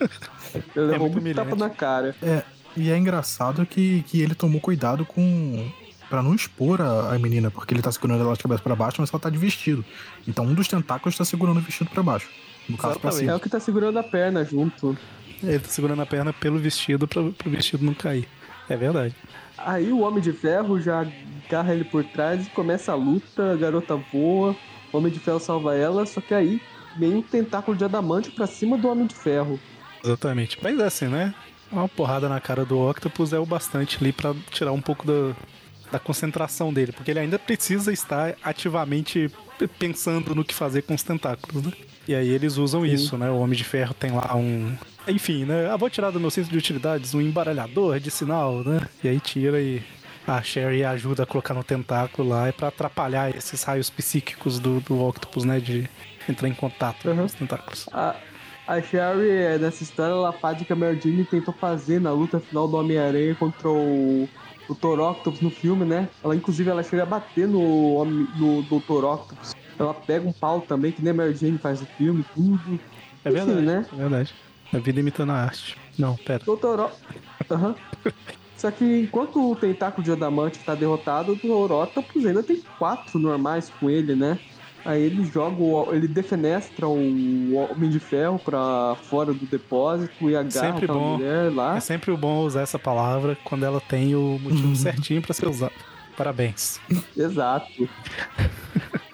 [0.74, 2.16] Ele levou É muito muito tapa na cara.
[2.22, 2.42] É,
[2.76, 5.70] e é engraçado que, que ele tomou cuidado com.
[6.08, 8.96] Pra não expor a, a menina, porque ele tá segurando ela de cabeça pra baixo,
[9.00, 9.84] mas ela tá de vestido.
[10.26, 12.28] Então um dos tentáculos tá segurando o vestido pra baixo.
[12.68, 13.32] No caso, pra cima.
[13.32, 14.96] É o que tá segurando a perna junto.
[15.42, 18.26] Ele tá segurando a perna pelo vestido pra, pro vestido não cair.
[18.70, 19.14] É verdade.
[19.58, 21.04] Aí o Homem de Ferro já
[21.46, 24.56] agarra ele por trás e começa a luta, a garota voa,
[24.92, 26.62] o Homem de Ferro salva ela, só que aí
[26.96, 29.58] vem um tentáculo de adamante pra cima do Homem de Ferro.
[30.02, 30.56] Exatamente.
[30.62, 31.34] Mas é assim, né?
[31.70, 35.34] Uma porrada na cara do Octopus é o bastante ali pra tirar um pouco da,
[35.90, 39.30] da concentração dele, porque ele ainda precisa estar ativamente
[39.78, 41.72] pensando no que fazer com os tentáculos, né?
[42.08, 43.30] E aí eles usam isso, né?
[43.30, 44.76] O Homem de Ferro tem lá um.
[45.08, 45.70] Enfim, né?
[45.70, 48.80] Ah, vou tirar do meu centro de utilidades um embaralhador de sinal, né?
[49.02, 49.82] E aí tira e.
[50.26, 54.78] A Sherry ajuda a colocar no tentáculo lá é pra atrapalhar esses raios psíquicos do,
[54.80, 55.58] do Octopus, né?
[55.58, 55.88] De
[56.28, 57.24] entrar em contato com Uhum.
[57.24, 57.88] os tentáculos.
[57.90, 58.14] A,
[58.66, 62.12] a Sherry, eh, nessa história, ela faz o que a Mary Jane tentou fazer na
[62.12, 64.28] luta final do Homem-Aranha contra o,
[64.68, 65.00] o Dr.
[65.00, 66.06] Octopus no filme, né?
[66.22, 69.04] Ela, inclusive, ela chega a bater no, no Dr.
[69.04, 69.52] Octopus.
[69.78, 72.78] Ela pega um pau também, que nem a Mary Jane faz no filme, tudo.
[73.24, 73.86] É verdade, né?
[73.92, 74.34] é verdade.
[74.72, 75.76] A vida imitando a arte.
[75.98, 76.42] Não, pera.
[76.46, 76.90] O...
[77.50, 77.74] Aham.
[78.56, 81.72] Só que enquanto o tentáculo de adamante tá derrotado, o Dr.
[81.72, 84.38] Octopus ainda tem quatro normais com ele, né?
[84.84, 85.94] Aí ele joga, o...
[85.94, 91.16] ele defenestra o Homem de Ferro pra fora do depósito e agarra Sempre aquela bom.
[91.16, 91.76] mulher lá.
[91.76, 95.72] É sempre bom usar essa palavra quando ela tem o motivo certinho pra ser usada.
[96.16, 96.78] Parabéns.
[97.16, 97.88] Exato.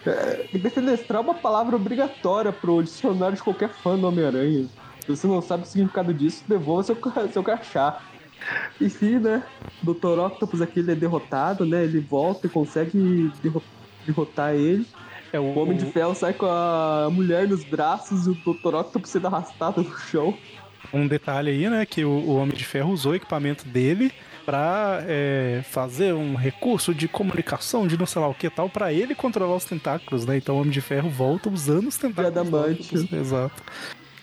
[0.04, 4.66] É, defenestrar é uma palavra obrigatória pro dicionário de qualquer fã do Homem-Aranha.
[5.06, 6.98] Se você não sabe o significado disso, devolva seu,
[7.32, 8.00] seu crachá.
[8.80, 9.42] Enfim, né?
[9.82, 10.18] Dr.
[10.18, 11.84] Octopus aqui ele é derrotado, né?
[11.84, 13.62] Ele volta e consegue derro
[14.04, 14.84] derrotar ele.
[15.32, 18.74] É, o, o Homem de Ferro sai com a mulher nos braços e o Dr.
[18.74, 20.36] Octopus sendo arrastado no chão.
[20.92, 21.86] Um detalhe aí, né?
[21.86, 24.12] Que o, o Homem de Ferro usou o equipamento dele
[24.44, 28.92] para é, fazer um recurso de comunicação de não sei lá o que tal para
[28.92, 30.36] ele controlar os tentáculos, né?
[30.36, 32.32] Então o Homem de Ferro volta usando os tentáculos.
[32.32, 33.14] De adamante.
[33.14, 33.62] Exato.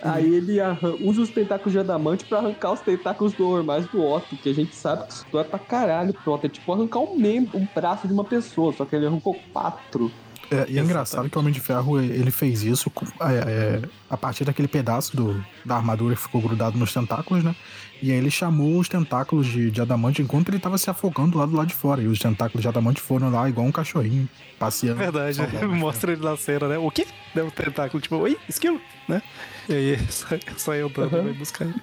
[0.03, 0.57] Aí ele
[0.99, 4.75] usa os tentáculos de adamante pra arrancar os tentáculos normais do Otto, que a gente
[4.75, 6.45] sabe que isso é pra caralho pro Otto.
[6.45, 10.11] É tipo arrancar um membro, um braço de uma pessoa, só que ele arrancou quatro.
[10.51, 14.17] É, e é engraçado que o Homem de Ferro ele fez isso é, é, a
[14.17, 17.55] partir daquele pedaço do, da armadura que ficou grudado nos tentáculos, né?
[18.01, 21.45] E aí ele chamou os tentáculos de, de adamante enquanto ele estava se afogando lá
[21.45, 22.01] do lado de fora.
[22.01, 24.27] E os tentáculos de adamante foram lá igual um cachorrinho,
[24.59, 24.97] passeando.
[24.97, 26.77] Verdade, mostra ele na cena, né?
[26.77, 27.07] O quê?
[27.33, 29.21] Deu um tentáculo, tipo, oi, esquilo, né?
[29.69, 29.99] E aí
[30.57, 31.23] só eu dando uhum.
[31.23, 31.81] vai buscar ele.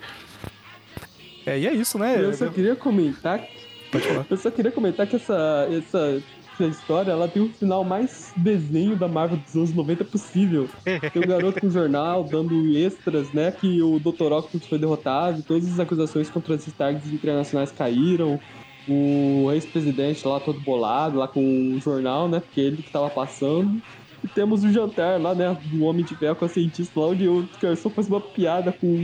[1.47, 2.23] É, e é isso, né?
[2.23, 3.40] Eu só queria comentar.
[4.31, 6.23] Eu só queria comentar que essa, essa
[6.64, 10.69] a história, ela tem o final mais desenho da Marvel dos anos 90 possível.
[10.85, 13.51] Tem um garoto com jornal dando extras, né?
[13.51, 14.33] Que o Dr.
[14.33, 18.40] Octopus foi derrotado, todas as acusações contra os Starks internacionais caíram.
[18.88, 22.40] O ex-presidente lá todo bolado, lá com o jornal, né?
[22.40, 23.81] Porque ele que tava passando.
[24.22, 25.56] E temos o jantar lá, né?
[25.64, 28.96] Do Homem de Ferro com a cientista lá, onde o Carson faz uma piada com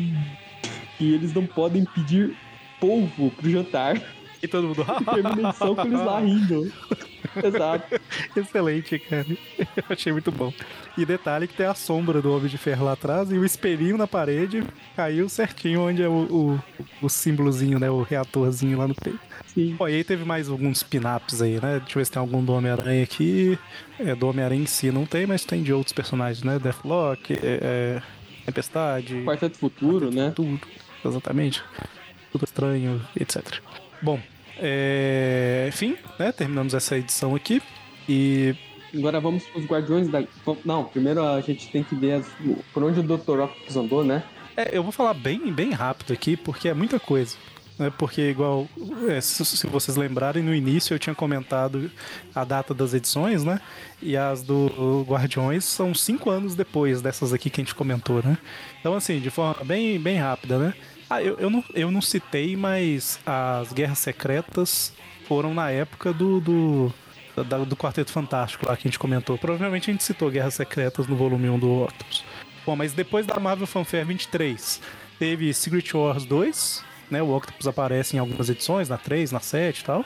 [0.98, 2.36] que eles não podem pedir
[2.80, 4.00] polvo pro jantar.
[4.42, 4.84] E todo mundo.
[5.00, 6.72] e termina a edição com eles lá rindo.
[7.44, 8.00] Exato.
[8.36, 9.26] Excelente, cara.
[9.58, 10.52] Eu achei muito bom.
[10.96, 13.96] E detalhe que tem a sombra do Homem de Ferro lá atrás e o espelhinho
[13.96, 16.62] na parede caiu certinho onde é o, o,
[17.02, 17.90] o símbolozinho, né?
[17.90, 19.20] O reatorzinho lá no peito.
[19.46, 19.74] Sim.
[19.78, 21.78] Bom, e aí teve mais alguns pin-ups aí, né?
[21.80, 23.58] Deixa eu ver se tem algum do Homem-Aranha aqui.
[23.98, 26.58] É, do Homem-Aranha em si não tem, mas tem de outros personagens, né?
[26.58, 28.02] Deathlock, é, é,
[28.46, 29.22] Tempestade.
[29.24, 30.32] Quarteto Futuro, Quarteto né?
[30.34, 30.60] Tudo,
[31.04, 31.64] exatamente.
[32.30, 33.60] Tudo estranho, etc.
[34.00, 34.20] Bom,
[34.58, 35.66] é...
[35.68, 36.32] enfim, né?
[36.32, 37.62] Terminamos essa edição aqui.
[38.08, 38.54] E.
[38.94, 40.24] Agora vamos para os Guardiões da.
[40.64, 42.26] Não, primeiro a gente tem que ver as...
[42.72, 43.40] por onde o Dr.
[43.40, 44.22] Octopus andou, né?
[44.56, 47.36] É, eu vou falar bem, bem rápido aqui, porque é muita coisa.
[47.78, 47.92] Né?
[47.98, 48.66] Porque, igual,
[49.08, 51.90] é, se, se, vocês lembrarem, no início eu tinha comentado
[52.34, 53.60] a data das edições, né?
[54.00, 58.38] E as do Guardiões são cinco anos depois dessas aqui que a gente comentou, né?
[58.80, 60.74] Então, assim, de forma bem, bem rápida, né?
[61.08, 64.92] Ah, eu, eu, não, eu não citei, mas as Guerras Secretas
[65.28, 66.92] foram na época do, do,
[67.66, 69.38] do Quarteto Fantástico lá que a gente comentou.
[69.38, 72.24] Provavelmente a gente citou Guerras Secretas no volume 1 do Octopus.
[72.64, 74.80] Bom, mas depois da Marvel Fanfare 23,
[75.18, 77.22] teve Secret Wars 2, né?
[77.22, 80.04] O Octopus aparece em algumas edições, na 3, na 7 e tal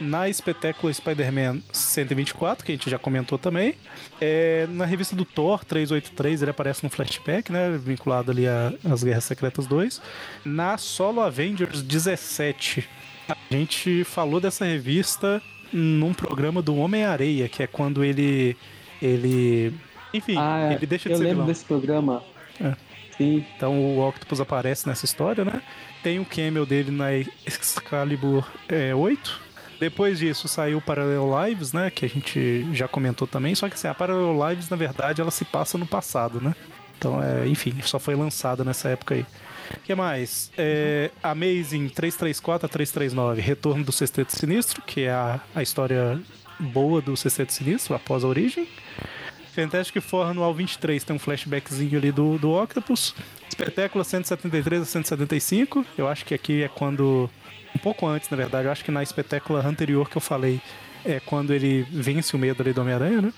[0.00, 3.74] na espetáculo Spider-Man 124, que a gente já comentou também.
[4.20, 7.78] É, na revista do Thor 383, ele aparece no flashback, né?
[7.78, 10.00] Vinculado ali às Guerras Secretas 2.
[10.44, 12.88] Na Solo Avengers 17,
[13.28, 18.56] a gente falou dessa revista num programa do Homem-Areia, que é quando ele.
[19.00, 19.72] ele.
[20.12, 21.46] Enfim, ah, ele deixa de eu ser lembro vilão.
[21.46, 22.22] desse programa.
[22.60, 22.74] É.
[23.16, 23.44] Sim.
[23.56, 25.62] Então o Octopus aparece nessa história, né?
[26.02, 29.49] Tem o um cameo dele na Excalibur é, 8
[29.80, 31.90] depois disso saiu Parallel Lives, né?
[31.90, 33.54] Que a gente já comentou também.
[33.54, 36.54] Só que assim, a Parallel Lives, na verdade, ela se passa no passado, né?
[36.98, 39.24] Então, é, enfim, só foi lançada nessa época aí.
[39.74, 40.52] O que mais?
[40.58, 46.20] É, Amazing 334 a 339, Retorno do Sexteto Sinistro, que é a, a história
[46.58, 48.68] boa do Sexteto Sinistro, após a origem.
[49.54, 53.14] Fantastic Four anual 23 tem um flashbackzinho ali do, do Octopus.
[53.48, 57.30] Espetáculo 173 a 175, eu acho que aqui é quando
[57.80, 58.66] pouco antes, na verdade.
[58.66, 60.60] Eu acho que na espetácula anterior que eu falei
[61.04, 63.32] é quando ele vence o medo ali do Homem-Aranha, né?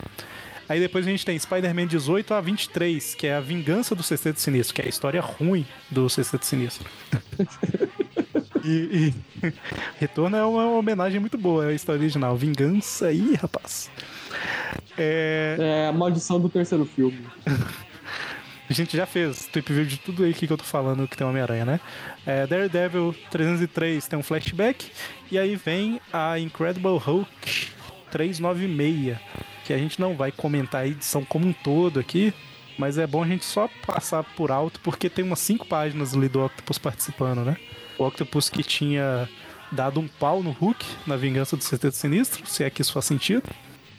[0.69, 4.41] Aí depois a gente tem Spider-Man 18 a 23, que é a vingança do Sexteto
[4.41, 6.89] Sinistro, que é a história ruim do Sexteto Sinistro.
[8.65, 9.49] e, e
[9.99, 12.37] Retorno é uma homenagem muito boa à história original.
[12.37, 13.91] Vingança aí, rapaz.
[14.97, 15.57] É...
[15.59, 17.27] é a maldição do terceiro filme.
[18.73, 21.27] A gente já fez trip view de tudo aí que eu tô falando que tem
[21.27, 21.81] Homem-Aranha, né?
[22.25, 24.91] É, Daredevil 303 tem um flashback.
[25.31, 27.69] E aí vem a Incredible Hulk
[28.11, 29.19] 396.
[29.67, 32.33] Que a gente não vai comentar a edição como um todo aqui.
[32.79, 36.27] Mas é bom a gente só passar por alto, porque tem umas cinco páginas ali
[36.27, 37.59] do Octopus participando, né?
[37.99, 39.29] O Octopus que tinha
[39.71, 43.05] dado um pau no Hulk na vingança do Sexteto Sinistro, se é que isso faz
[43.05, 43.51] sentido.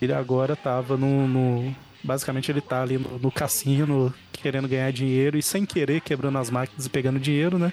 [0.02, 5.38] Ele agora tava no, no Basicamente ele tá ali no, no, cassino querendo ganhar dinheiro
[5.38, 7.72] e sem querer quebrando as máquinas e pegando dinheiro, né?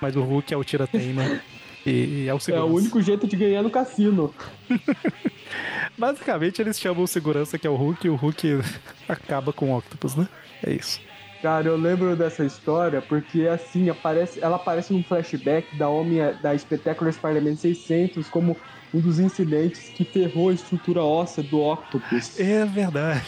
[0.00, 1.40] Mas o Hulk é o tira-teima
[1.86, 2.68] e, e, é o segurança.
[2.68, 4.34] É o único jeito de ganhar no cassino.
[5.96, 8.60] Basicamente eles chamam o segurança que é o Hulk e o Hulk
[9.08, 10.28] acaba com o Octopus, né?
[10.62, 11.00] É isso.
[11.42, 16.56] Cara, eu lembro dessa história porque, assim, aparece, ela aparece num flashback da Homem, da
[16.56, 18.56] Spectacular Spider-Man 600 como
[18.92, 22.38] um dos incidentes que ferrou a estrutura óssea do Octopus.
[22.38, 23.26] É verdade.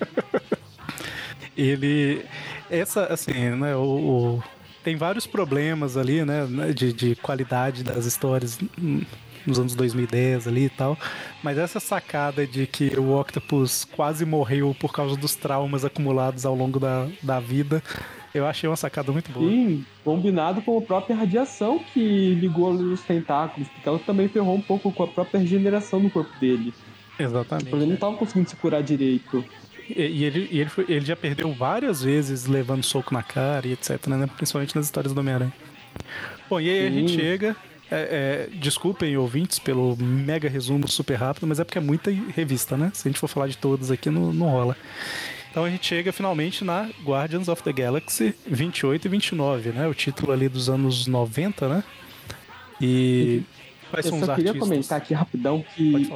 [1.56, 2.24] Ele.
[2.70, 3.82] Essa, assim, né, o,
[4.38, 4.42] o,
[4.84, 8.58] tem vários problemas ali, né, de, de qualidade das histórias
[9.46, 10.96] nos anos 2010 ali e tal.
[11.42, 16.54] Mas essa sacada de que o Octopus quase morreu por causa dos traumas acumulados ao
[16.54, 17.82] longo da, da vida,
[18.34, 19.48] eu achei uma sacada muito boa.
[19.48, 24.60] Sim, combinado com a própria radiação que ligou os tentáculos, porque ela também ferrou um
[24.60, 26.72] pouco com a própria regeneração do corpo dele.
[27.18, 27.74] Exatamente.
[27.74, 29.44] Ele não estava conseguindo se curar direito.
[29.88, 33.66] E, e ele, e ele, foi, ele já perdeu várias vezes levando soco na cara
[33.66, 34.28] e etc, né?
[34.36, 35.52] Principalmente nas histórias do Homem-Aranha.
[36.48, 36.86] Bom, e aí Sim.
[36.86, 37.56] a gente chega
[37.90, 42.76] é, é, desculpem, ouvintes, pelo mega resumo super rápido, mas é porque é muita revista,
[42.76, 42.92] né?
[42.94, 44.76] Se a gente for falar de todas aqui, não, não rola.
[45.50, 49.88] Então a gente chega finalmente na Guardians of the Galaxy 28 e 29, né?
[49.88, 51.84] O título ali dos anos 90, né?
[52.80, 53.42] E
[53.90, 56.08] quais eu são os só queria comentar aqui rapidão que.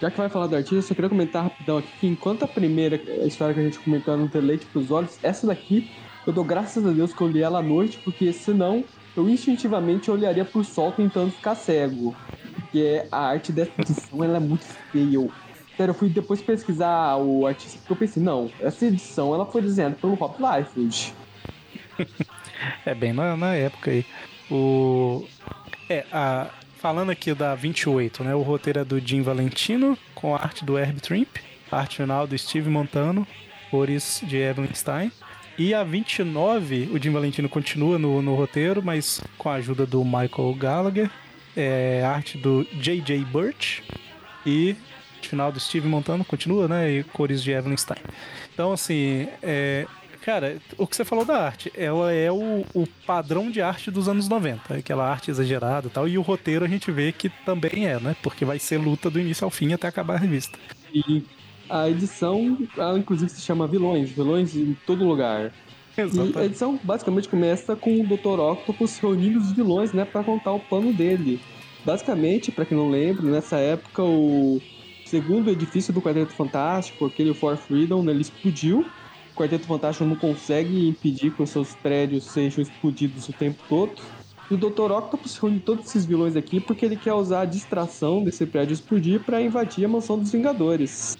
[0.00, 2.48] Já que vai falar do artista, eu só queria comentar rapidão aqui que enquanto a
[2.48, 5.90] primeira história que a gente comentou não ter leite pros olhos, essa daqui
[6.26, 8.82] eu dou graças a Deus que eu li ela à noite, porque senão
[9.16, 12.14] eu instintivamente olharia pro sol tentando ficar cego.
[12.54, 15.28] Porque a arte dessa edição ela é muito feia.
[15.80, 19.62] Sério, eu fui depois pesquisar o artista porque eu pensei, não, essa edição ela foi
[19.62, 21.14] desenhada pelo Rob Liefeld.
[22.84, 24.04] é bem na, na época aí.
[24.50, 25.26] O...
[25.88, 26.48] É, a...
[26.76, 28.34] falando aqui da 28, né?
[28.34, 31.38] O roteiro é do Jim Valentino, com a arte do Herb Trimp,
[31.72, 33.26] arte final do Steve Montano,
[33.70, 35.10] cores de Evelyn Stein.
[35.56, 40.04] E a 29, o Jim Valentino continua no, no roteiro, mas com a ajuda do
[40.04, 41.10] Michael Gallagher.
[41.56, 43.24] É, arte do J.J.
[43.24, 43.82] Birch.
[44.44, 44.76] E
[45.28, 46.90] final do Steve Montano continua, né?
[46.90, 48.00] E cores de Evelyn Stein.
[48.52, 49.86] Então, assim, é,
[50.20, 54.08] cara, o que você falou da arte, ela é o, o, padrão de arte dos
[54.08, 57.86] anos 90, aquela arte exagerada e tal, e o roteiro a gente vê que também
[57.86, 58.14] é, né?
[58.22, 60.58] Porque vai ser luta do início ao fim até acabar a revista.
[60.92, 61.24] E
[61.68, 65.52] a edição, ela inclusive se chama Vilões, vilões em todo lugar.
[65.96, 66.36] Exatamente.
[66.36, 68.40] E a edição basicamente começa com o Dr.
[68.40, 71.40] Octopus reunindo os vilões, né, para contar o plano dele.
[71.84, 74.60] Basicamente, para quem não lembra, nessa época o
[75.10, 78.86] segundo edifício do Quarteto Fantástico, aquele For Freedom, ele explodiu.
[79.32, 83.92] O Quarteto Fantástico não consegue impedir que os seus prédios sejam explodidos o tempo todo.
[84.48, 84.92] E o Dr.
[84.92, 89.20] Octopus reúne todos esses vilões aqui porque ele quer usar a distração desse prédio explodir
[89.20, 91.18] para invadir a mansão dos Vingadores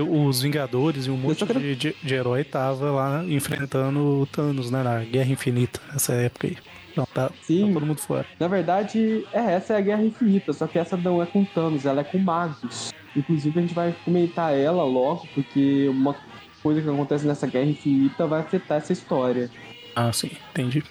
[0.00, 4.82] os Vingadores e um monte de, de, de, herói tava lá enfrentando o Thanos, né?
[4.82, 6.56] Na Guerra Infinita, nessa época aí.
[6.96, 7.68] Não, tá, Sim.
[7.68, 8.26] Tá todo mundo fora.
[8.38, 11.86] Na verdade, é, essa é a Guerra Infinita, só que essa não é com Thanos,
[11.86, 12.92] ela é com magos.
[13.16, 16.16] Inclusive, a gente vai comentar ela logo, porque uma
[16.62, 19.50] coisa que acontece nessa Guerra Infinita vai afetar essa história.
[19.94, 20.82] Ah, sim, entendi.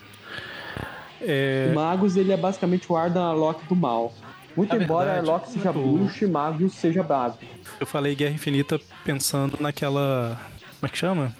[1.21, 1.69] É...
[1.71, 4.13] O Magus, ele é basicamente o Ardan Loki do mal.
[4.55, 7.37] Muito Na embora verdade, seja bruxo e Magus seja bravo.
[7.79, 10.39] Eu falei Guerra Infinita pensando naquela.
[10.79, 11.33] Como é que chama?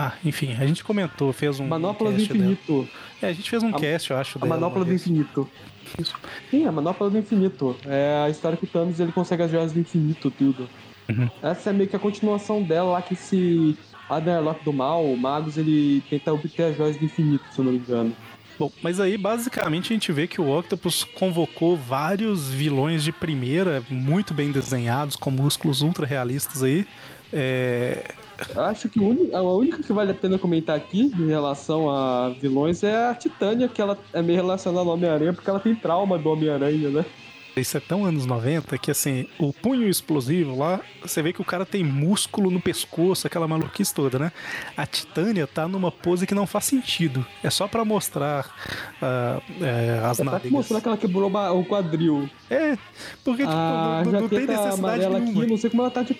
[0.00, 1.66] Ah, enfim, a gente comentou, fez um.
[1.66, 2.82] Manopla do Infinito.
[2.82, 2.88] Dela.
[3.20, 4.38] É, a gente fez um a, cast, eu acho.
[4.40, 5.50] A Manopla do Infinito.
[5.98, 6.14] Isso.
[6.48, 7.76] Sim, a Manopla do Infinito.
[7.84, 10.68] É a história que o Thanos ele consegue as joias do infinito, tudo.
[11.08, 11.28] Uhum.
[11.42, 13.76] Essa é meio que a continuação dela lá que se
[14.08, 17.64] Adam Arlok do mal, o Magus ele tenta obter as joias do infinito, se eu
[17.64, 18.14] não me engano.
[18.56, 23.82] Bom, mas aí basicamente a gente vê que o Octopus convocou vários vilões de primeira,
[23.90, 26.86] muito bem desenhados, com músculos ultra realistas aí.
[27.32, 28.14] É...
[28.56, 29.00] Acho que
[29.32, 33.68] a única que vale a pena comentar aqui em relação a vilões é a Titânia,
[33.68, 37.04] que ela é meio relacionada ao Homem-Aranha, porque ela tem trauma do Homem-Aranha, né?
[37.60, 41.44] Isso é tão anos 90 que, assim, o punho explosivo lá, você vê que o
[41.44, 44.32] cara tem músculo no pescoço, aquela maluquice toda, né?
[44.76, 47.26] A Titânia tá numa pose que não faz sentido.
[47.42, 48.46] É só para mostrar
[49.02, 50.42] uh, é, as é nádegas.
[50.42, 52.28] Pra mostrar que ela quebrou o quadril.
[52.48, 52.76] É,
[53.24, 55.42] porque, tipo, a não, não tem necessidade nenhuma.
[55.42, 56.14] aqui, não sei como ela tá de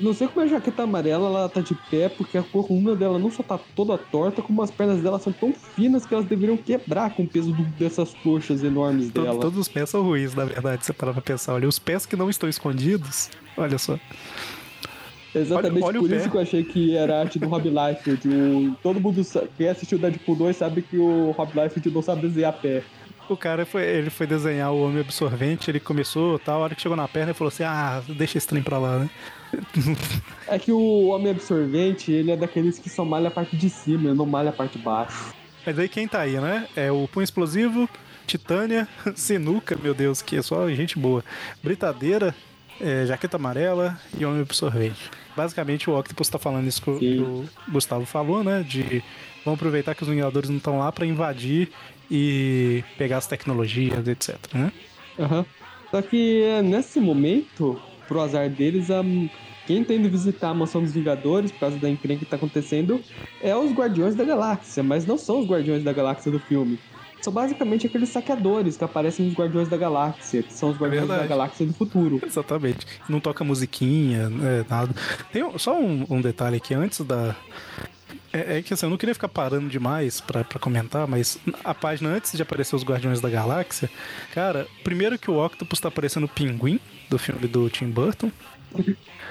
[0.00, 3.18] não sei como é a jaqueta amarela ela tá de pé, porque a coluna dela
[3.18, 6.56] não só tá toda torta, como as pernas dela são tão finas que elas deveriam
[6.56, 9.40] quebrar com o peso do, dessas coxas enormes Todo, dela.
[9.40, 11.54] Todos os pés são ruins, na verdade, você parar pra pensar.
[11.54, 13.98] Olha, os pés que não estão escondidos, olha só.
[15.32, 18.28] Exatamente olha, olha por isso que eu achei que era arte do Rob Liefeld.
[18.28, 19.22] O, todo mundo
[19.56, 22.82] que assistiu Deadpool 2 sabe que o Rob Liefeld não sabe desenhar pé
[23.32, 26.82] o cara foi, ele foi desenhar o homem absorvente, ele começou tal, a hora que
[26.82, 29.10] chegou na perna ele falou assim, ah, deixa esse trem pra lá, né?
[30.46, 34.14] É que o homem absorvente, ele é daqueles que só malha a parte de cima,
[34.14, 35.34] não malha a parte de baixo.
[35.64, 36.66] Mas aí quem tá aí, né?
[36.74, 37.88] É o Punho Explosivo,
[38.26, 41.24] Titânia, Sinuca, meu Deus, que é só gente boa.
[41.62, 42.34] Britadeira,
[42.80, 45.10] é, jaqueta amarela e homem absorvente.
[45.36, 48.64] Basicamente o Octopus tá falando isso que o- que o Gustavo falou, né?
[48.66, 49.02] De
[49.44, 51.70] vamos aproveitar que os Vingadores não estão lá pra invadir
[52.10, 54.36] e pegar as tecnologias, etc.
[54.52, 54.72] Né?
[55.18, 55.44] Aham.
[55.90, 57.80] Só que é, nesse momento,
[58.10, 59.02] pro azar deles, a...
[59.68, 63.00] quem tá indo visitar a mansão dos Vingadores, por causa da encrenca que tá acontecendo,
[63.40, 66.76] é os Guardiões da Galáxia, mas não são os Guardiões da Galáxia do filme.
[67.22, 71.26] São basicamente aqueles saqueadores que aparecem nos Guardiões da Galáxia, que são os Guardiões da.
[71.26, 72.18] Galáxia do futuro.
[72.26, 72.84] Exatamente.
[73.08, 74.92] Não toca musiquinha, né, nada.
[75.32, 77.36] Tem um- só um, um detalhe aqui antes da.
[78.32, 82.08] É, é que assim, eu não queria ficar parando demais pra comentar, mas a página
[82.08, 83.90] antes de aparecer os Guardiões da Galáxia,
[84.32, 86.80] cara, primeiro que o Octopus tá aparecendo o pinguim
[87.10, 88.30] do filme do Tim Burton.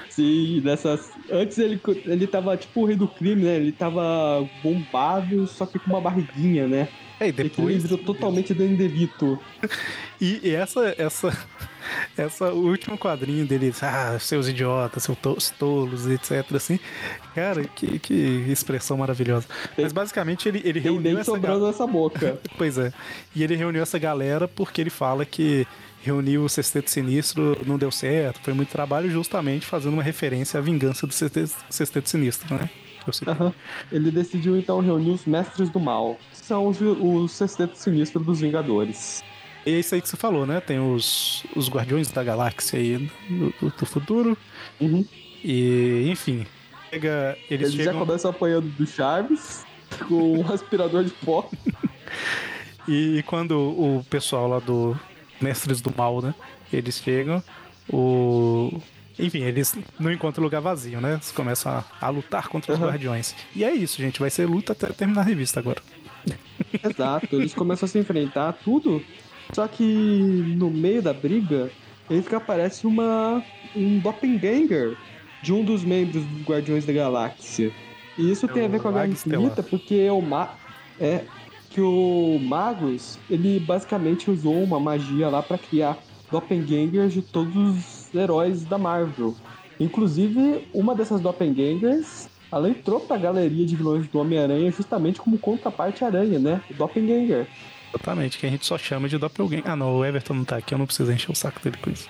[0.08, 1.10] Sim, dessas.
[1.30, 3.56] Antes ele, ele tava tipo o rei do crime, né?
[3.56, 6.88] Ele tava bombado, só que com uma barriguinha, né?
[7.18, 7.82] É, e que ele depois.
[7.82, 9.38] virou totalmente Danny DeVito.
[10.22, 11.32] E, e essa, essa,
[12.14, 16.44] essa, o último quadrinho dele, ah, seus idiotas, seus to- tolos, etc.
[16.56, 16.78] Assim,
[17.34, 18.12] cara, que, que
[18.46, 19.46] expressão maravilhosa.
[19.78, 22.38] Mas basicamente ele, ele Tem reuniu essa sobrando nessa boca.
[22.58, 22.92] Pois é.
[23.34, 25.66] E ele reuniu essa galera porque ele fala que
[26.02, 30.60] reunir o Sexteto Sinistro não deu certo, foi muito trabalho, justamente fazendo uma referência à
[30.60, 32.70] vingança do Sexteto, Sinistro, né?
[33.26, 33.52] Aham.
[33.90, 38.40] Ele decidiu então reunir os Mestres do Mal, que são os, os sexteto sinistro dos
[38.40, 39.24] Vingadores.
[39.64, 40.60] E é isso aí que você falou, né?
[40.60, 44.36] Tem os, os Guardiões da Galáxia aí do, do- futuro.
[44.78, 45.04] Uhum.
[45.42, 46.46] E, enfim,
[46.90, 48.06] chega, eles Ele já chegam.
[48.06, 49.64] começa apanhando do Chaves
[50.06, 51.48] com um aspirador de pó.
[52.88, 54.98] E quando o pessoal lá do
[55.40, 56.34] Mestres do Mal, né?
[56.72, 57.42] Eles chegam,
[57.92, 58.80] o.
[59.18, 61.14] Enfim, eles não encontram lugar vazio, né?
[61.14, 62.86] Eles começam a, a lutar contra os Uhum.
[62.86, 63.34] guardiões.
[63.54, 64.18] E é isso, gente.
[64.20, 65.82] Vai ser luta até terminar a revista agora.
[66.82, 69.02] Exato, eles começam a se enfrentar, tudo.
[69.52, 69.82] Só que
[70.56, 71.70] no meio da briga,
[72.08, 73.42] eles que aparece uma
[73.76, 74.96] um doppelganger
[75.42, 77.72] de um dos membros dos Guardiões da Galáxia.
[78.16, 80.54] E isso É tem a ver com a Guerra Infinita, porque o Ma
[81.00, 81.24] é
[81.70, 85.96] que o Magus, ele basicamente usou uma magia lá pra criar
[86.30, 89.34] doppelgangers de todos os heróis da Marvel.
[89.78, 96.04] Inclusive, uma dessas doppelgangers, ela entrou pra galeria de vilões do Homem-Aranha justamente como contraparte
[96.04, 96.60] aranha, né?
[96.70, 97.46] O doppelganger.
[97.88, 99.68] Exatamente, que a gente só chama de Doppelganger.
[99.68, 101.90] Ah, não, o Everton não tá aqui, eu não preciso encher o saco dele com
[101.90, 102.08] isso.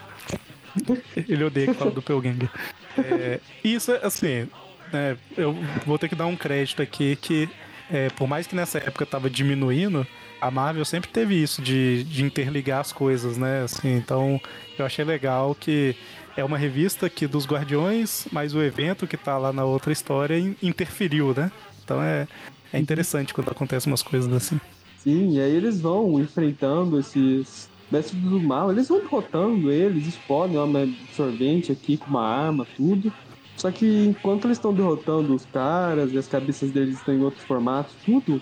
[1.17, 2.51] Ele odeia que fala Doppelganger.
[2.99, 4.47] É, isso, assim,
[4.93, 5.55] né, eu
[5.87, 7.49] vou ter que dar um crédito aqui que,
[7.91, 10.07] é, por mais que nessa época tava diminuindo,
[10.41, 13.63] a Marvel sempre teve isso de, de interligar as coisas, né?
[13.63, 14.41] Assim, então,
[14.79, 15.95] eu achei legal que
[16.37, 20.39] é uma revista que dos Guardiões, mas o evento que tá lá na outra história
[20.39, 21.51] in- interferiu, né?
[21.85, 22.27] Então é,
[22.73, 24.61] é interessante quando acontecem umas coisas assim.
[24.99, 30.57] Sim, e aí eles vão enfrentando esses mestres do mal, eles vão derrotando eles, explodem
[30.57, 33.13] uma absorvente aqui com uma arma, tudo.
[33.61, 37.45] Só que enquanto eles estão derrotando os caras e as cabeças deles estão em outros
[37.45, 38.41] formatos, tudo,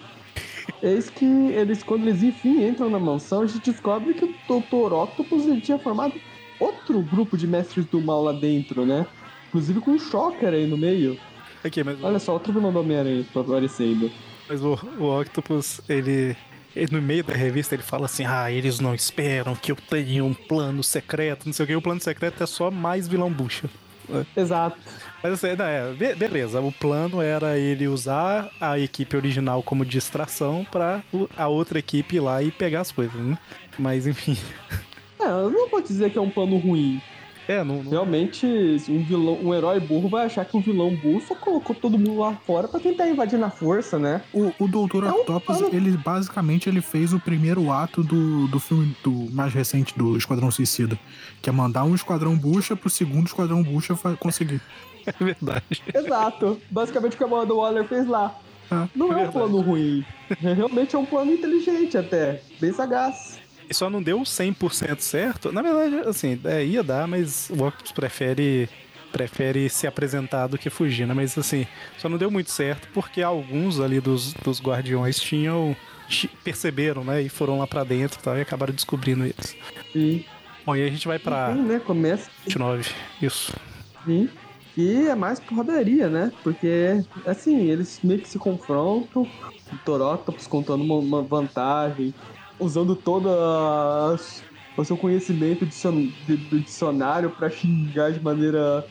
[0.80, 4.92] eis que eles, quando eles enfim entram na mansão, a gente descobre que o Dr.
[4.92, 6.14] Octopus ele tinha formado
[6.60, 9.04] outro grupo de mestres do mal lá dentro, né?
[9.48, 11.18] Inclusive com um Shocker aí no meio.
[11.64, 14.12] Aqui, mas, Olha só, outro vilão do Homem-Aranha aparecendo.
[14.48, 16.36] mas o, o Octopus, ele,
[16.76, 20.24] ele, no meio da revista, ele fala assim: ah, eles não esperam que eu tenha
[20.24, 21.74] um plano secreto, não sei o que.
[21.74, 23.68] O plano secreto é só mais vilão bucha.
[24.36, 24.76] Exato.
[25.22, 30.66] Mas assim, é, be- beleza, o plano era ele usar a equipe original como distração
[30.70, 33.36] pra o- a outra equipe ir lá e pegar as coisas, né?
[33.78, 34.36] Mas enfim.
[35.20, 37.00] É, eu não vou dizer que é um plano ruim.
[37.48, 38.46] É, não, não- Realmente,
[38.90, 42.18] um vilão, um herói burro vai achar que um vilão burro só colocou todo mundo
[42.18, 44.20] lá fora pra tentar invadir na força, né?
[44.34, 48.46] O, o Doutor É um Octopus, plano- ele basicamente ele fez o primeiro ato do,
[48.48, 50.98] do filme do mais recente do Esquadrão Suicida,
[51.40, 54.60] que é mandar um Esquadrão Bucha pro segundo Esquadrão Bucha conseguir.
[55.06, 55.82] é verdade.
[55.94, 56.60] Exato.
[56.70, 58.38] Basicamente o que a Amanda Waller fez lá.
[58.70, 59.32] Ah, Não é um verdade.
[59.32, 60.04] plano ruim.
[60.38, 62.42] Realmente é um plano inteligente até.
[62.60, 63.40] Bem sagaz.
[63.68, 65.52] E só não deu 100% certo.
[65.52, 68.68] Na verdade, assim, é, ia dar, mas o Octopus prefere
[69.10, 71.14] prefere se apresentar do que fugir, né?
[71.14, 71.66] Mas assim,
[71.96, 75.74] só não deu muito certo porque alguns ali dos, dos guardiões tinham
[76.08, 77.22] ti- perceberam, né?
[77.22, 79.56] E foram lá pra dentro e tal, e acabaram descobrindo eles.
[79.92, 80.24] Sim.
[80.64, 81.78] Bom, e a gente vai pra Sim, né?
[81.80, 82.90] Começa 29.
[83.22, 83.54] Isso.
[84.04, 84.28] Sim.
[84.76, 86.30] E é mais porradaria, né?
[86.44, 89.22] Porque, assim, eles meio que se confrontam.
[89.72, 92.14] O Torótopos contando uma, uma vantagem,
[92.58, 93.28] usando todo
[94.76, 98.86] o seu conhecimento do dicionário pra xingar de maneira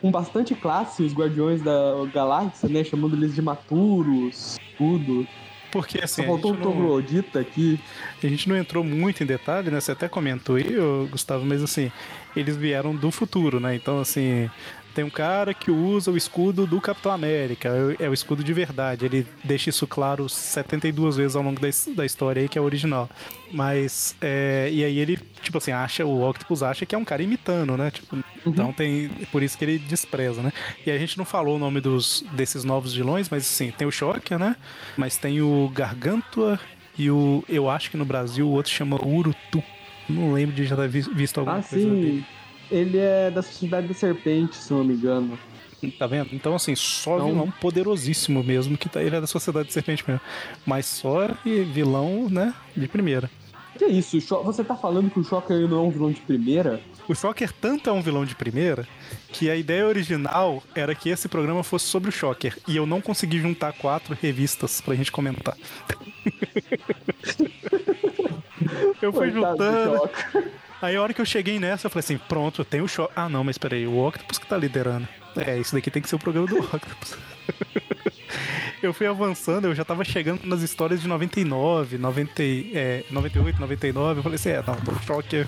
[0.00, 1.72] com bastante classe os Guardiões da
[2.12, 2.82] Galáxia, né?
[2.82, 5.26] Chamando eles de maturos, tudo.
[5.70, 6.22] porque assim.
[6.22, 7.78] Só faltou um a, gente não, troglodita aqui.
[8.22, 9.80] a gente não entrou muito em detalhe, né?
[9.80, 10.76] Você até comentou aí,
[11.10, 11.92] Gustavo, mas assim,
[12.34, 13.74] eles vieram do futuro, né?
[13.74, 14.50] Então, assim,
[14.92, 18.52] tem um cara que usa o escudo do Capitão América, é o- é escudo de
[18.52, 19.04] verdade.
[19.06, 22.60] Ele deixa isso claro 72 vezes ao longo da, his- da história aí, que é
[22.60, 23.08] o original.
[23.50, 27.22] Mas, é, e aí ele, tipo assim, acha, o Octopus acha que é um cara
[27.22, 27.90] imitando, né?
[27.90, 30.52] Tipo, Então tem, por isso que ele despreza, né?
[30.86, 33.90] E a gente não falou o nome dos, desses novos vilões, mas assim, tem o
[33.92, 34.56] Shocker, né?
[34.96, 36.58] Mas tem o Gargantua
[36.98, 39.62] e o, eu acho que no Brasil o outro chama Urutu.
[40.08, 42.24] Não lembro de já ter vis- visto alguma Ah, coisa dele.
[42.72, 45.38] Ele é da Sociedade da Serpente, se não me engano.
[45.98, 46.28] Tá vendo?
[46.32, 50.04] Então, assim, só Então- vilão poderosíssimo mesmo, que tá, ele é da Sociedade de Serpente
[50.06, 50.20] mesmo.
[50.64, 53.28] Mas só vilão, né, de primeira.
[53.76, 54.16] Que isso?
[54.16, 56.80] o Sho- Você tá falando que o Shocker não é um vilão de primeira?
[57.08, 58.86] O Shocker tanto é um vilão de primeira
[59.32, 62.56] que a ideia original era que esse programa fosse sobre o Shocker.
[62.68, 65.56] E eu não consegui juntar quatro revistas pra gente comentar.
[69.02, 70.10] eu fui Coitado do juntando.
[70.82, 73.12] Aí a hora que eu cheguei nessa, eu falei assim: pronto, tenho o Shocker.
[73.16, 75.06] Ah, não, mas peraí, o Octopus que tá liderando.
[75.36, 77.16] É, isso daqui tem que ser o programa do Octopus.
[78.82, 83.60] eu fui avançando, eu já tava chegando nas histórias de 99, 90, e- é, 98,
[83.60, 84.18] 99.
[84.18, 85.46] Eu falei assim: é, não, o Shocker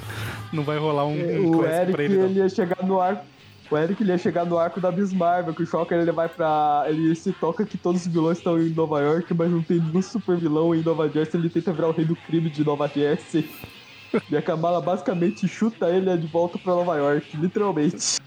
[0.53, 2.25] não vai rolar um, um O Eric pra ele, não.
[2.27, 3.25] ele ia chegar no arco.
[3.71, 6.85] O Eric ele ia chegar no arco da Bismarck, que o Shocker ele vai pra.
[6.87, 10.03] Ele se toca que todos os vilões estão em Nova York, mas não tem nenhum
[10.03, 11.41] super vilão em Nova Jersey.
[11.41, 13.51] Ele tenta virar o rei do crime de Nova Jersey.
[14.31, 18.19] E a Kamala basicamente chuta ele de volta pra Nova York, literalmente.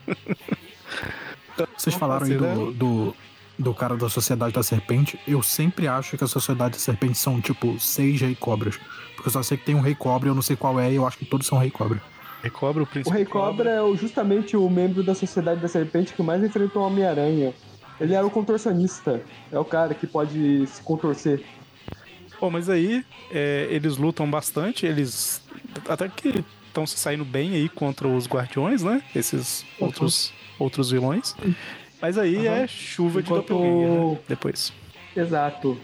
[1.78, 3.16] Vocês falaram aí do, do,
[3.58, 5.20] do cara da Sociedade da Serpente.
[5.28, 8.78] Eu sempre acho que a Sociedade da Serpente são, tipo, seis rei cobras.
[9.16, 10.92] Porque eu só sei que tem um rei cobra e eu não sei qual é,
[10.92, 12.02] e eu acho que todos são rei cobra.
[12.42, 15.68] Rei Cobra, o O príncipe Rei Cobra é o- justamente o membro da Sociedade da
[15.68, 17.52] Serpente que mais enfrentou o Homem-Aranha.
[18.00, 19.24] Ele era o contorcionista.
[19.52, 21.44] É o cara que pode se contorcer.
[22.40, 25.42] Bom, mas aí é, eles lutam bastante, eles
[25.88, 29.02] até que estão se saindo bem aí contra os guardiões, né?
[29.16, 31.36] Esses outros, outros vilões.
[32.02, 32.56] Mas aí Aham.
[32.58, 34.18] é chuva Enquanto- de doppelganger, né?
[34.28, 34.74] Depois.
[35.16, 35.78] Exato.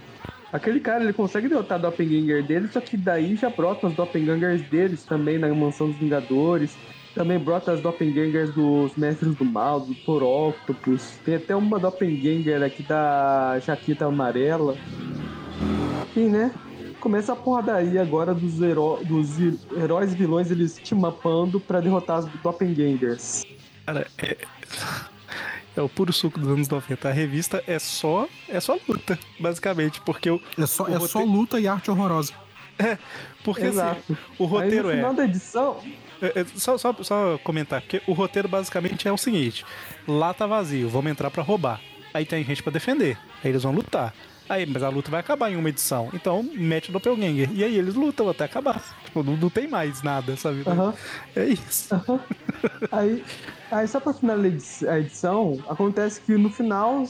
[0.51, 4.61] Aquele cara, ele consegue derrotar o Doppelganger dele, só que daí já brota os Doppelgangers
[4.69, 6.77] deles também na Mansão dos Vingadores.
[7.15, 11.15] Também brota as Doppelgangers dos Mestres do Mal, do Thor Octopus.
[11.25, 14.77] Tem até uma Doppelganger aqui da Jaqueta Amarela.
[16.11, 16.51] Enfim, né?
[17.03, 19.37] Começa a porradaria agora dos, heró dos
[19.75, 23.43] heróis e vilões, eles te mapando pra derrotar os Doppelgangers.
[23.85, 24.37] Cara, é,
[25.75, 27.09] é o puro suco dos anos 90.
[27.09, 31.21] A revista é só, é só luta, basicamente, porque o, É só, O é só
[31.21, 32.31] luta e arte horrorosa.
[33.43, 34.17] porque assim, Exato.
[34.39, 35.77] o roteiro Aí no é final da edição,
[36.21, 39.65] É, é, só, só, só comentar, porque o roteiro basicamente é o seguinte:
[40.07, 41.81] lá tá vazio, vamos entrar pra roubar.
[42.13, 44.13] Aí tem gente pra defender, aí eles vão lutar.
[44.49, 46.09] Aí, mas a luta vai acabar em uma edição.
[46.13, 47.49] Então, mete o Doppelganger.
[47.53, 48.83] E aí eles lutam até acabar.
[49.05, 50.63] Tipo, não, não tem mais nada, sabe?
[50.65, 50.93] Aham.
[51.35, 51.89] É isso.
[52.91, 53.23] Aí,
[53.71, 57.03] aí só pra finalizar a edição, acontece que no final,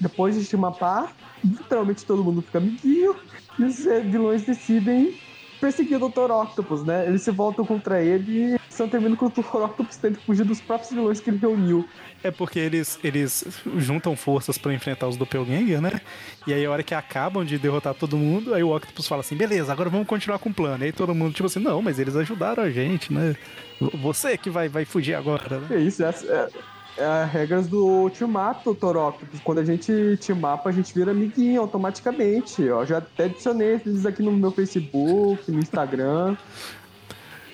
[0.00, 1.14] depois de te mapar,
[1.44, 3.14] literalmente todo mundo fica amiguinho
[3.58, 5.16] e os eh, vilões decidem
[5.60, 6.30] perseguir o Dr.
[6.30, 7.06] Octopus, né?
[7.06, 9.40] Eles se voltam contra ele e só terminam com o Dr.
[9.40, 11.88] Octopus tendo que fugir dos próprios vilões que ele reuniu.
[12.22, 13.44] É porque eles, eles
[13.76, 16.00] juntam forças pra enfrentar os Doppelganger, né?
[16.46, 19.36] E aí, a hora que acabam de derrotar todo mundo, aí o Octopus fala assim:
[19.36, 20.82] beleza, agora vamos continuar com o plano.
[20.82, 23.36] E aí todo mundo, tipo assim, não, mas eles ajudaram a gente, né?
[24.02, 25.76] Você que vai, vai fugir agora, né?
[25.76, 26.48] É isso, essa é,
[26.98, 28.96] é as regras do Ultimato, Dr.
[28.96, 29.40] Octopus.
[29.44, 32.62] Quando a gente te mapa, a gente vira amiguinho automaticamente.
[32.62, 36.36] Eu já até adicionei eles aqui no meu Facebook, no Instagram.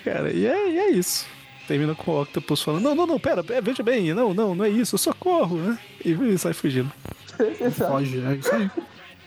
[0.04, 1.26] Cara, e é, e é isso.
[1.66, 4.64] Termina com o Octopus falando: Não, não, não, pera, pera, veja bem, não, não, não
[4.64, 5.78] é isso, socorro, né?
[6.04, 6.92] E sai fugindo.
[7.88, 8.70] Foge, é isso aí.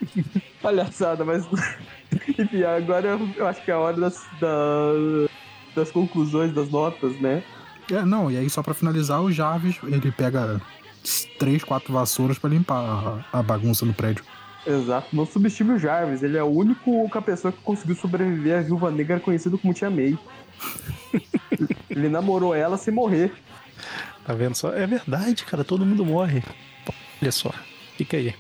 [0.62, 1.46] Palhaçada, mas.
[2.38, 5.28] Enfim, agora eu- acho que é a hora das, da-
[5.76, 7.44] das conclusões, das notas, né?
[7.92, 10.62] É, não, e aí só pra finalizar, o Jarvis, ele pega
[11.40, 14.24] três, quatro vassouras pra limpar a, a bagunça no prédio.
[14.66, 15.16] Exato.
[15.16, 18.92] Não subestime o Jarvis, ele é o único a pessoa que conseguiu sobreviver à viúva
[18.92, 20.18] negra conhecida como Tia May.
[21.90, 23.32] ele namorou ela sem morrer.
[24.26, 24.74] Tá vendo só?
[24.74, 26.44] É verdade, cara, todo mundo morre.
[27.22, 27.54] Olha só,
[27.96, 28.36] fica aí.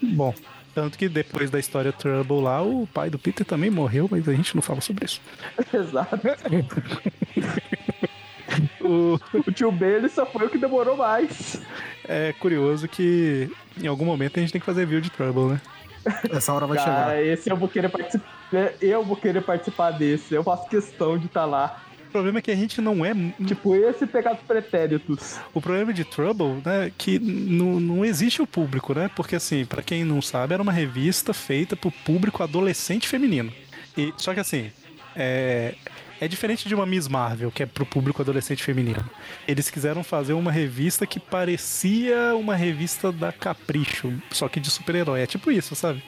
[0.00, 0.32] Bom,
[0.72, 4.32] tanto que depois da história Trouble lá, o pai do Peter também morreu, mas a
[4.32, 5.20] gente não fala sobre isso.
[5.74, 6.20] Exato.
[8.90, 11.60] O- O tio ele só foi o que demorou mais.
[12.08, 13.50] é curioso que
[13.82, 15.60] em algum momento a gente tem que fazer view de Trouble, né?
[16.30, 17.04] Essa hora vai chegar.
[17.06, 18.26] Cara, esse eu vou querer participar.
[18.80, 20.34] Eu vou querer participar desse.
[20.34, 21.82] Eu faço questão de estar lá.
[22.08, 23.12] O problema é que a gente não é.
[23.46, 25.38] Tipo, esse pegados pretéritos.
[25.52, 29.10] O problema de Trouble, né, que não, não existe o público, né?
[29.14, 33.52] Porque assim, para quem não sabe, era uma revista feita pro público adolescente feminino.
[33.94, 34.70] E, só que assim,
[35.14, 35.74] é,
[36.20, 39.08] é diferente de uma Miss Marvel, que é pro público adolescente feminino.
[39.46, 45.20] Eles quiseram fazer uma revista que parecia uma revista da Capricho, só que de super-herói.
[45.20, 46.02] É tipo isso, sabe?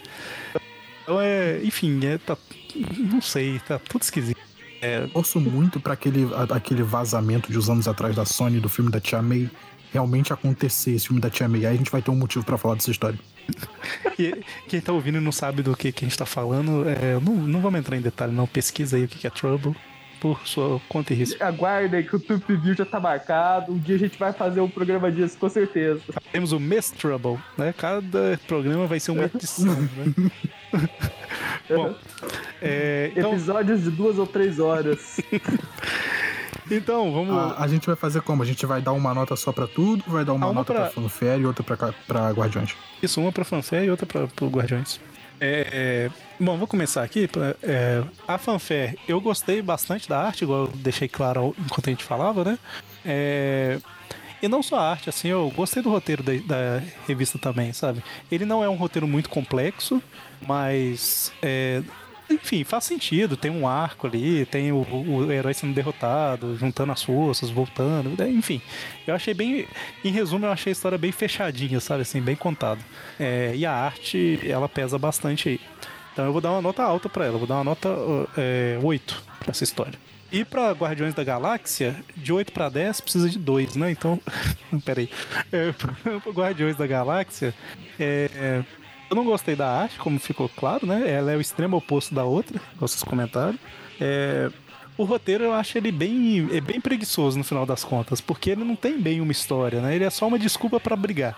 [1.02, 1.60] Então é.
[1.62, 2.36] Enfim, é, tá,
[2.98, 4.40] não sei, tá tudo esquisito.
[4.80, 5.06] É...
[5.08, 8.98] Torço muito para aquele, aquele vazamento de uns anos atrás da Sony do filme da
[9.00, 9.50] Tia May
[9.92, 11.66] realmente acontecer, esse filme da Tia May.
[11.66, 13.18] Aí a gente vai ter um motivo para falar dessa história.
[14.18, 17.18] e, quem tá ouvindo e não sabe do que, que a gente tá falando, é,
[17.20, 18.46] não, não vamos entrar em detalhe, não.
[18.46, 19.74] Pesquisa aí o que é Trouble
[20.20, 21.42] por sua conta e risco.
[21.42, 23.72] Aguardem que o Tup View já tá marcado.
[23.72, 26.00] Um dia a gente vai fazer um programa disso, com certeza.
[26.30, 27.74] Temos o Miss Trouble, né?
[27.76, 30.30] Cada programa vai ser uma edição, né?
[31.68, 31.94] Bom,
[32.60, 33.32] é, então...
[33.32, 35.20] Episódios de duas ou três horas.
[36.70, 37.36] Então, vamos.
[37.36, 38.44] A, a, gente vai fazer como?
[38.44, 40.04] A gente vai dar uma nota só pra tudo?
[40.06, 42.76] Vai dar uma, uma nota pra, pra fanfare e outra pra, pra Guardiões?
[43.02, 45.00] Isso, uma pra fanfare e outra pra, pro Guardiões.
[45.40, 47.28] É, é, bom, vou começar aqui.
[47.62, 52.04] É, a fanfare, eu gostei bastante da arte, igual eu deixei claro enquanto a gente
[52.04, 52.58] falava, né?
[53.04, 53.78] É,
[54.42, 58.02] e não só a arte, assim, eu gostei do roteiro da, da, revista também, sabe?
[58.30, 60.02] Ele não é um roteiro muito complexo,
[60.46, 61.32] mas.
[61.42, 61.82] É,
[62.30, 63.36] enfim, faz sentido.
[63.36, 68.10] Tem um arco ali, tem o, o, herói sendo derrotado, juntando as forças, voltando.
[68.18, 68.30] Né?
[68.30, 68.60] Enfim,
[69.06, 69.66] eu achei bem.
[70.04, 72.02] Em resumo, eu achei a história bem fechadinha, sabe?
[72.02, 72.80] Assim, bem contada.
[73.18, 75.60] É, e a arte, ela pesa bastante aí.
[76.12, 77.88] Então eu vou dar uma nota alta para ela, vou dar uma nota
[78.36, 79.98] é, 8 pra essa história.
[80.32, 83.90] E para Guardiões da Galáxia, de 8 para 10 precisa de 2, né?
[83.90, 84.20] Então,
[84.84, 85.10] peraí.
[85.52, 85.74] É,
[86.30, 87.52] Guardiões da Galáxia,
[87.98, 88.64] é, é,
[89.10, 91.10] eu não gostei da arte, como ficou claro, né?
[91.10, 93.58] Ela é o extremo oposto da outra, vocês comentaram.
[94.00, 94.50] É,
[94.96, 98.64] o roteiro eu acho ele bem, é bem preguiçoso no final das contas, porque ele
[98.64, 99.94] não tem bem uma história, né?
[99.94, 101.36] Ele é só uma desculpa para brigar.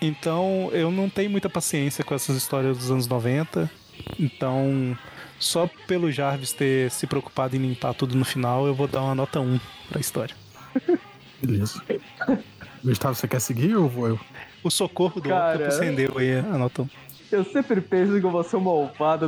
[0.00, 3.70] Então eu não tenho muita paciência com essas histórias dos anos 90.
[4.18, 4.96] Então
[5.38, 9.14] só pelo Jarvis ter se preocupado em limpar tudo no final, eu vou dar uma
[9.14, 10.34] nota 1 pra história.
[11.42, 11.82] Beleza.
[12.82, 14.20] Gustavo, você quer seguir ou vou eu?
[14.68, 16.88] O socorro do Cara, Octopus rendeu aí a nota 1.
[17.32, 19.26] Eu sempre penso que eu vou ser uma malvado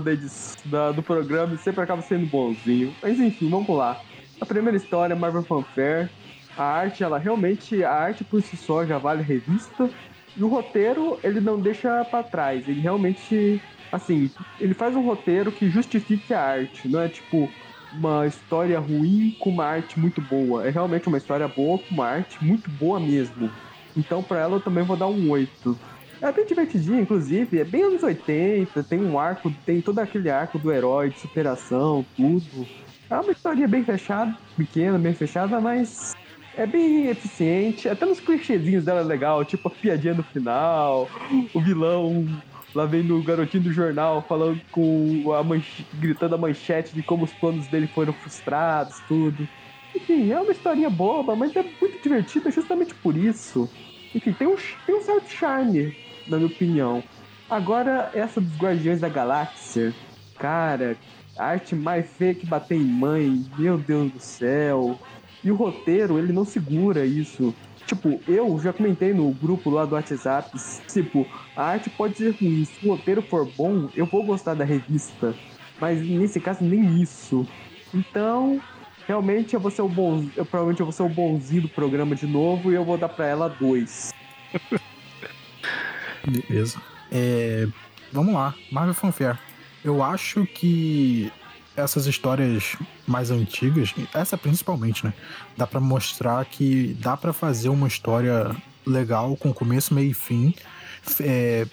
[0.95, 2.95] do programa e sempre acaba sendo bonzinho.
[3.03, 3.99] Mas enfim, vamos lá.
[4.38, 6.11] A primeira história, Marvel Fanfare.
[6.59, 9.88] A arte, ela realmente, a arte por si só já vale revista.
[10.36, 12.68] E o roteiro, ele não deixa para trás.
[12.68, 14.30] Ele realmente assim,
[14.61, 17.51] ele faz um roteiro que justifique a arte, não é tipo
[17.95, 20.66] uma história ruim com uma arte muito boa.
[20.66, 23.51] É realmente uma história boa com uma arte muito boa mesmo.
[23.97, 25.78] Então, para ela, eu também vou dar um 8.
[26.20, 30.59] É bem divertidinho, inclusive, é bem anos 80, tem um arco, tem todo aquele arco
[30.59, 32.66] do herói, de superação, tudo.
[33.09, 36.14] É uma história bem fechada, pequena, bem fechada, mas
[36.57, 37.88] é bem eficiente.
[37.88, 41.09] Até nos clichêzinhos dela é legal, tipo a piadinha no final,
[41.55, 42.26] o vilão
[42.74, 45.84] Lá vem no garotinho do jornal falando com a manch...
[45.95, 49.49] gritando a manchete de como os planos dele foram frustrados, tudo.
[49.95, 53.68] Enfim, é uma historinha boba, mas é muito divertida justamente por isso.
[54.14, 54.55] Enfim, tem um,
[54.86, 57.05] tem um certo charme, na minha opinião.
[57.49, 59.97] Agora, essa dos Guardiões da Galáxia,
[60.38, 60.97] cara,
[61.36, 65.01] a arte mais feia que bater em mãe, meu Deus do céu.
[65.43, 67.57] E o roteiro, ele não segura isso.
[67.84, 72.64] Tipo, eu já comentei no grupo lá do WhatsApp, tipo, a arte pode ser ruim,
[72.64, 75.41] se o roteiro for bom, eu vou gostar da revista.
[75.78, 77.49] Mas nesse caso, nem isso.
[77.93, 78.62] Então,
[79.11, 80.25] realmente eu vou ser o bom.
[80.37, 83.09] Eu, provavelmente eu vou ser o bonzinho do programa de novo e eu vou dar
[83.09, 84.15] pra ela dois.
[86.25, 86.81] Beleza.
[87.11, 87.67] É,
[88.13, 89.37] vamos lá, Marvel Fanfare.
[89.85, 91.33] Eu acho que
[91.77, 95.13] essas histórias mais antigas, essa principalmente, né?
[95.57, 98.55] Dá para mostrar que dá para fazer uma história
[98.87, 100.55] legal com começo, meio e fim,
[101.21, 101.67] é,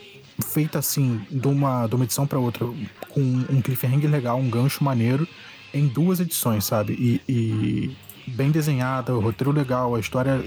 [0.43, 2.65] feita assim de uma, de uma edição para outra,
[3.09, 5.27] com um cliffhanger legal, um gancho maneiro,
[5.73, 6.93] em duas edições, sabe?
[6.93, 10.43] E, e bem desenhada, o roteiro legal, a história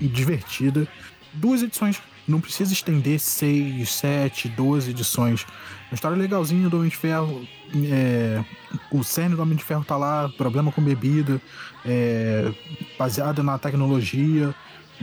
[0.00, 0.86] divertida.
[1.32, 5.46] Duas edições não precisa estender 6, 7, 12 edições.
[5.90, 7.46] Uma história legalzinha do Homem de Ferro.
[7.74, 8.42] É,
[8.90, 11.40] o cerne do Homem de Ferro tá lá, problema com bebida,
[11.84, 12.52] é,
[12.98, 14.54] baseada na tecnologia.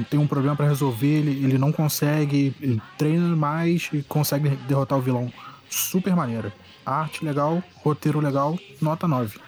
[0.10, 4.98] Tem um problema para resolver, ele, ele não consegue, ele treina mais e consegue derrotar
[4.98, 5.32] o vilão.
[5.70, 6.54] Super maneira.
[6.86, 9.40] Arte legal, roteiro legal, nota 9.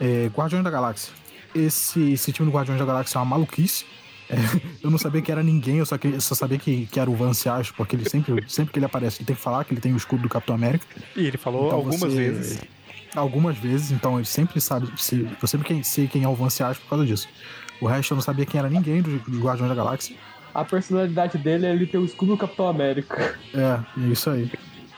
[0.00, 1.12] É, Guardiões da Galáxia.
[1.54, 3.84] Esse, esse time do Guardiões da Galáxia é uma maluquice
[4.28, 4.36] é,
[4.82, 7.14] eu não sabia que era ninguém, eu só, que, só sabia que, que era o
[7.14, 9.80] Vance Ash, porque ele sempre, sempre que ele aparece, ele tem que falar que ele
[9.80, 10.84] tem o escudo do Capitão América.
[11.14, 12.60] E ele falou então algumas você, vezes.
[13.14, 14.88] algumas vezes, então ele sempre sabe.
[14.96, 17.28] Se, eu sempre sei quem é o Vanciage por causa disso.
[17.80, 20.16] O resto eu não sabia quem era ninguém dos do Guardiões da Galáxia.
[20.52, 23.38] A personalidade dele é ele ter o escudo do Capitão América.
[23.54, 24.50] É, é isso aí.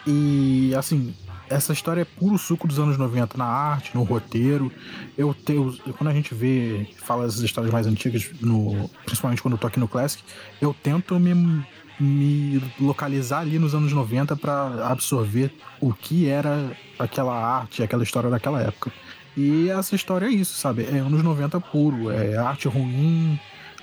[0.07, 1.14] E assim,
[1.51, 4.72] essa história é puro suco dos anos 90 na arte, no roteiro.
[5.16, 5.76] Eu tenho.
[5.96, 9.80] Quando a gente vê, fala essas histórias mais antigas, no, principalmente quando eu tô aqui
[9.80, 10.22] no Classic,
[10.61, 11.64] eu tento me,
[11.99, 18.30] me localizar ali nos anos 90 para absorver o que era aquela arte, aquela história
[18.30, 18.92] daquela época.
[19.36, 20.84] E essa história é isso, sabe?
[20.84, 23.38] É anos 90 puro, é arte ruim,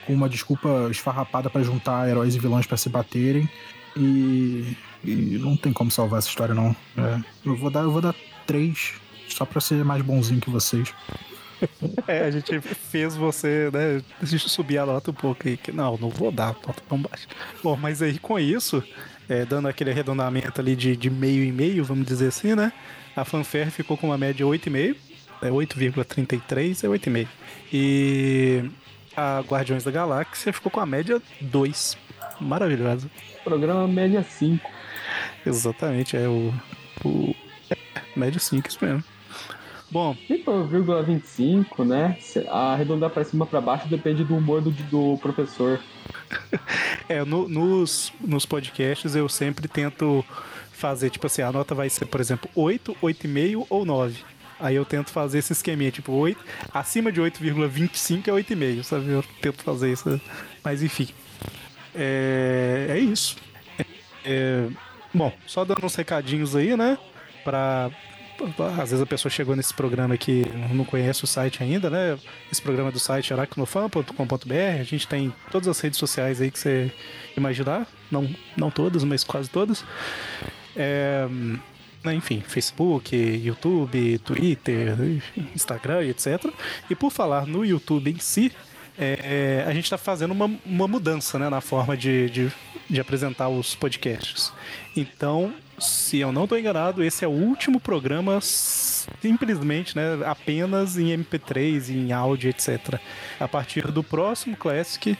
[0.06, 3.50] com uma desculpa esfarrapada para juntar heróis e vilões para se baterem.
[3.96, 4.76] E,
[5.12, 6.76] e, não tem como salvar essa história, não.
[6.98, 8.94] É, eu vou dar, eu vou dar três,
[9.28, 10.94] só pra ser mais bonzinho que vocês.
[12.06, 14.02] É, a gente fez você, né?
[14.20, 15.56] Deixa eu subir a nota um pouco aí.
[15.56, 17.28] Que, não, não vou dar nota tão baixa.
[17.64, 18.84] Bom, mas aí com isso,
[19.28, 22.74] é, dando aquele arredondamento ali de, de meio e meio, vamos dizer assim, né?
[23.16, 24.98] A fanfare ficou com uma média 8,5
[25.42, 27.28] é 8,33 é 8,5.
[27.72, 28.70] E
[29.16, 31.98] a Guardiões da Galáxia ficou com a média 2.
[32.40, 33.10] Maravilhosa.
[33.44, 34.75] Programa média 5.
[35.46, 36.54] Exatamente, é o.
[37.04, 37.36] o
[38.16, 39.04] média 5, isso mesmo.
[39.92, 40.16] Bom.
[40.30, 42.18] 5,25, né?
[42.50, 45.80] Arredondar para cima para baixo depende do humor do, do professor.
[47.08, 50.26] é, no, nos, nos podcasts eu sempre tento
[50.72, 54.24] fazer, tipo assim, a nota vai ser, por exemplo, 8, 8,5 ou 9.
[54.60, 56.44] Aí eu tento fazer esse esqueminha, tipo, 8,
[56.74, 59.10] acima de 8,25 é 8,5, sabe?
[59.12, 60.22] Eu tento fazer isso.
[60.64, 61.10] Mas enfim.
[61.94, 63.38] É, é isso.
[64.24, 64.68] É,
[65.16, 66.98] bom, só dando uns recadinhos aí, né?
[67.44, 67.90] Pra.
[68.78, 70.44] Às vezes a pessoa chegou nesse programa aqui
[70.74, 72.20] não conhece o site ainda, né?
[72.52, 74.80] Esse programa é do site aracnofan.com.br.
[74.80, 76.92] A gente tem todas as redes sociais aí que você
[77.38, 77.88] imaginar.
[78.12, 79.86] Não, não todas, mas quase todas.
[80.76, 81.26] É,
[82.04, 84.96] né, enfim, Facebook, YouTube, Twitter,
[85.56, 86.54] Instagram, etc.
[86.90, 88.52] E por falar no YouTube em si,
[88.98, 92.52] é, a gente está fazendo uma, uma mudança né, na forma de, de,
[92.90, 94.54] de, apresentar os podcasts.
[94.96, 101.08] Então, se eu não estou enganado, esse é o último programa simplesmente, né, apenas em
[101.18, 103.00] MP3, em áudio, etc.
[103.40, 105.18] A partir do próximo Classic,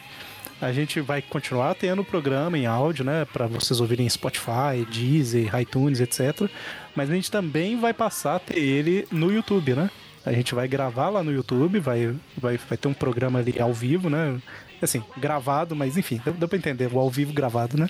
[0.60, 5.54] a gente vai continuar tendo o programa em áudio, né, para vocês ouvirem Spotify, Deezer,
[5.60, 6.48] iTunes, etc.
[6.94, 9.90] Mas a gente também vai passar a ter ele no YouTube, né?
[10.26, 13.72] A gente vai gravar lá no YouTube, vai, vai, vai ter um programa ali ao
[13.72, 14.38] vivo, né?
[14.82, 17.88] Assim, gravado, mas enfim, deu, deu pra entender, o ao vivo gravado, né?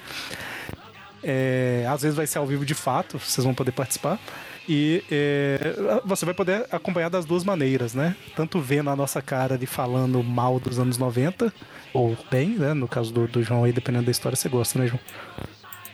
[1.23, 4.21] É, às vezes vai ser ao vivo de fato, vocês vão poder participar.
[4.69, 5.59] E é,
[6.05, 8.15] você vai poder acompanhar das duas maneiras, né?
[8.35, 11.53] Tanto vendo a nossa cara ali falando mal dos anos 90,
[11.95, 12.75] ou bem, né?
[12.75, 15.01] No caso do, do João aí, dependendo da história, você gosta, né, João?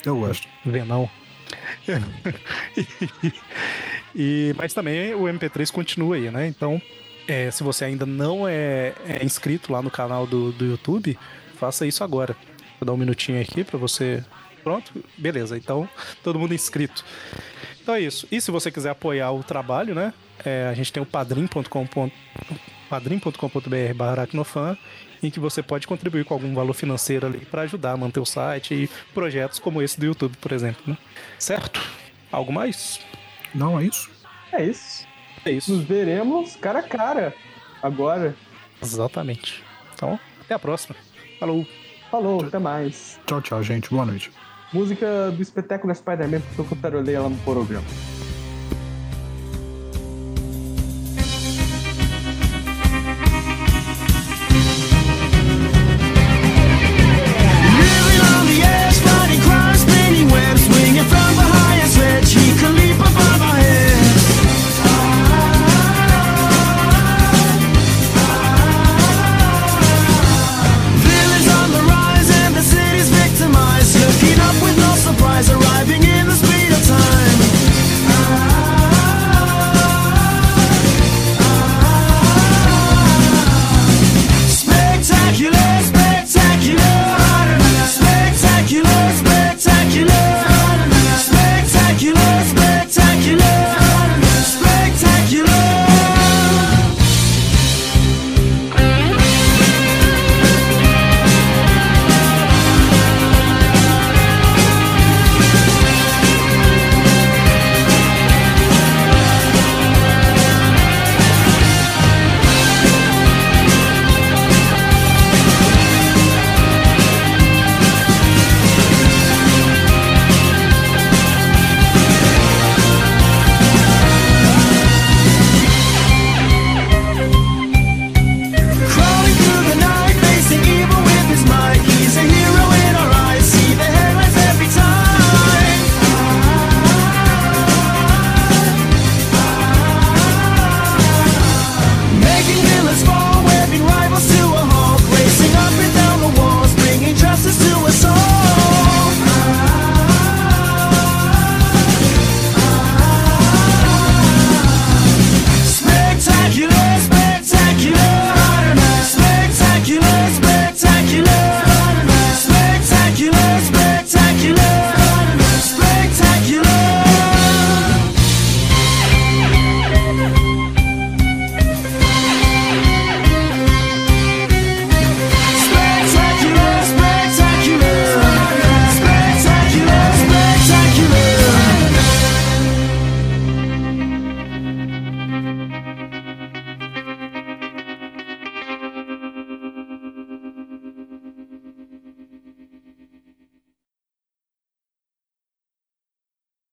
[0.05, 0.49] Eu gosto.
[0.87, 1.09] Não.
[4.15, 6.47] E, mas também o MP3 continua aí, né?
[6.47, 6.81] Então,
[7.27, 11.19] é, se você ainda não é, é, inscrito lá no canal do, do YouTube,
[11.59, 12.37] faça isso agora.
[12.81, 14.25] Vou dar um minutinho aqui para você.
[14.63, 15.57] Pronto, beleza.
[15.57, 15.89] Então,
[16.23, 17.05] todo mundo inscrito.
[17.83, 18.27] Então é isso.
[18.31, 20.13] E se você quiser apoiar o trabalho, né?
[20.45, 22.11] É, a gente tem o padrim.com.br
[23.95, 24.77] barra aracnofan
[25.23, 28.27] em que você pode contribuir com algum valor financeiro ali para ajudar a manter o
[28.27, 30.83] site e projetos como esse do YouTube, por exemplo.
[30.87, 30.97] Né?
[31.39, 31.81] Certo?
[32.31, 33.01] Algo mais?
[33.55, 34.11] Não, é isso.
[34.53, 35.07] É isso.
[35.45, 35.73] É isso.
[35.73, 37.35] Nos veremos cara a cara
[37.83, 38.35] agora.
[38.81, 39.63] Exatamente.
[39.95, 40.97] Então, até a próxima.
[41.39, 41.67] Falou.
[42.11, 42.49] Falou, tchau.
[42.49, 43.19] até mais.
[43.27, 43.91] Tchau, tchau, gente.
[43.91, 44.31] Boa noite.
[44.73, 47.87] Música do espetáculo Spider-Man, porque eu cantarolei ela no programa.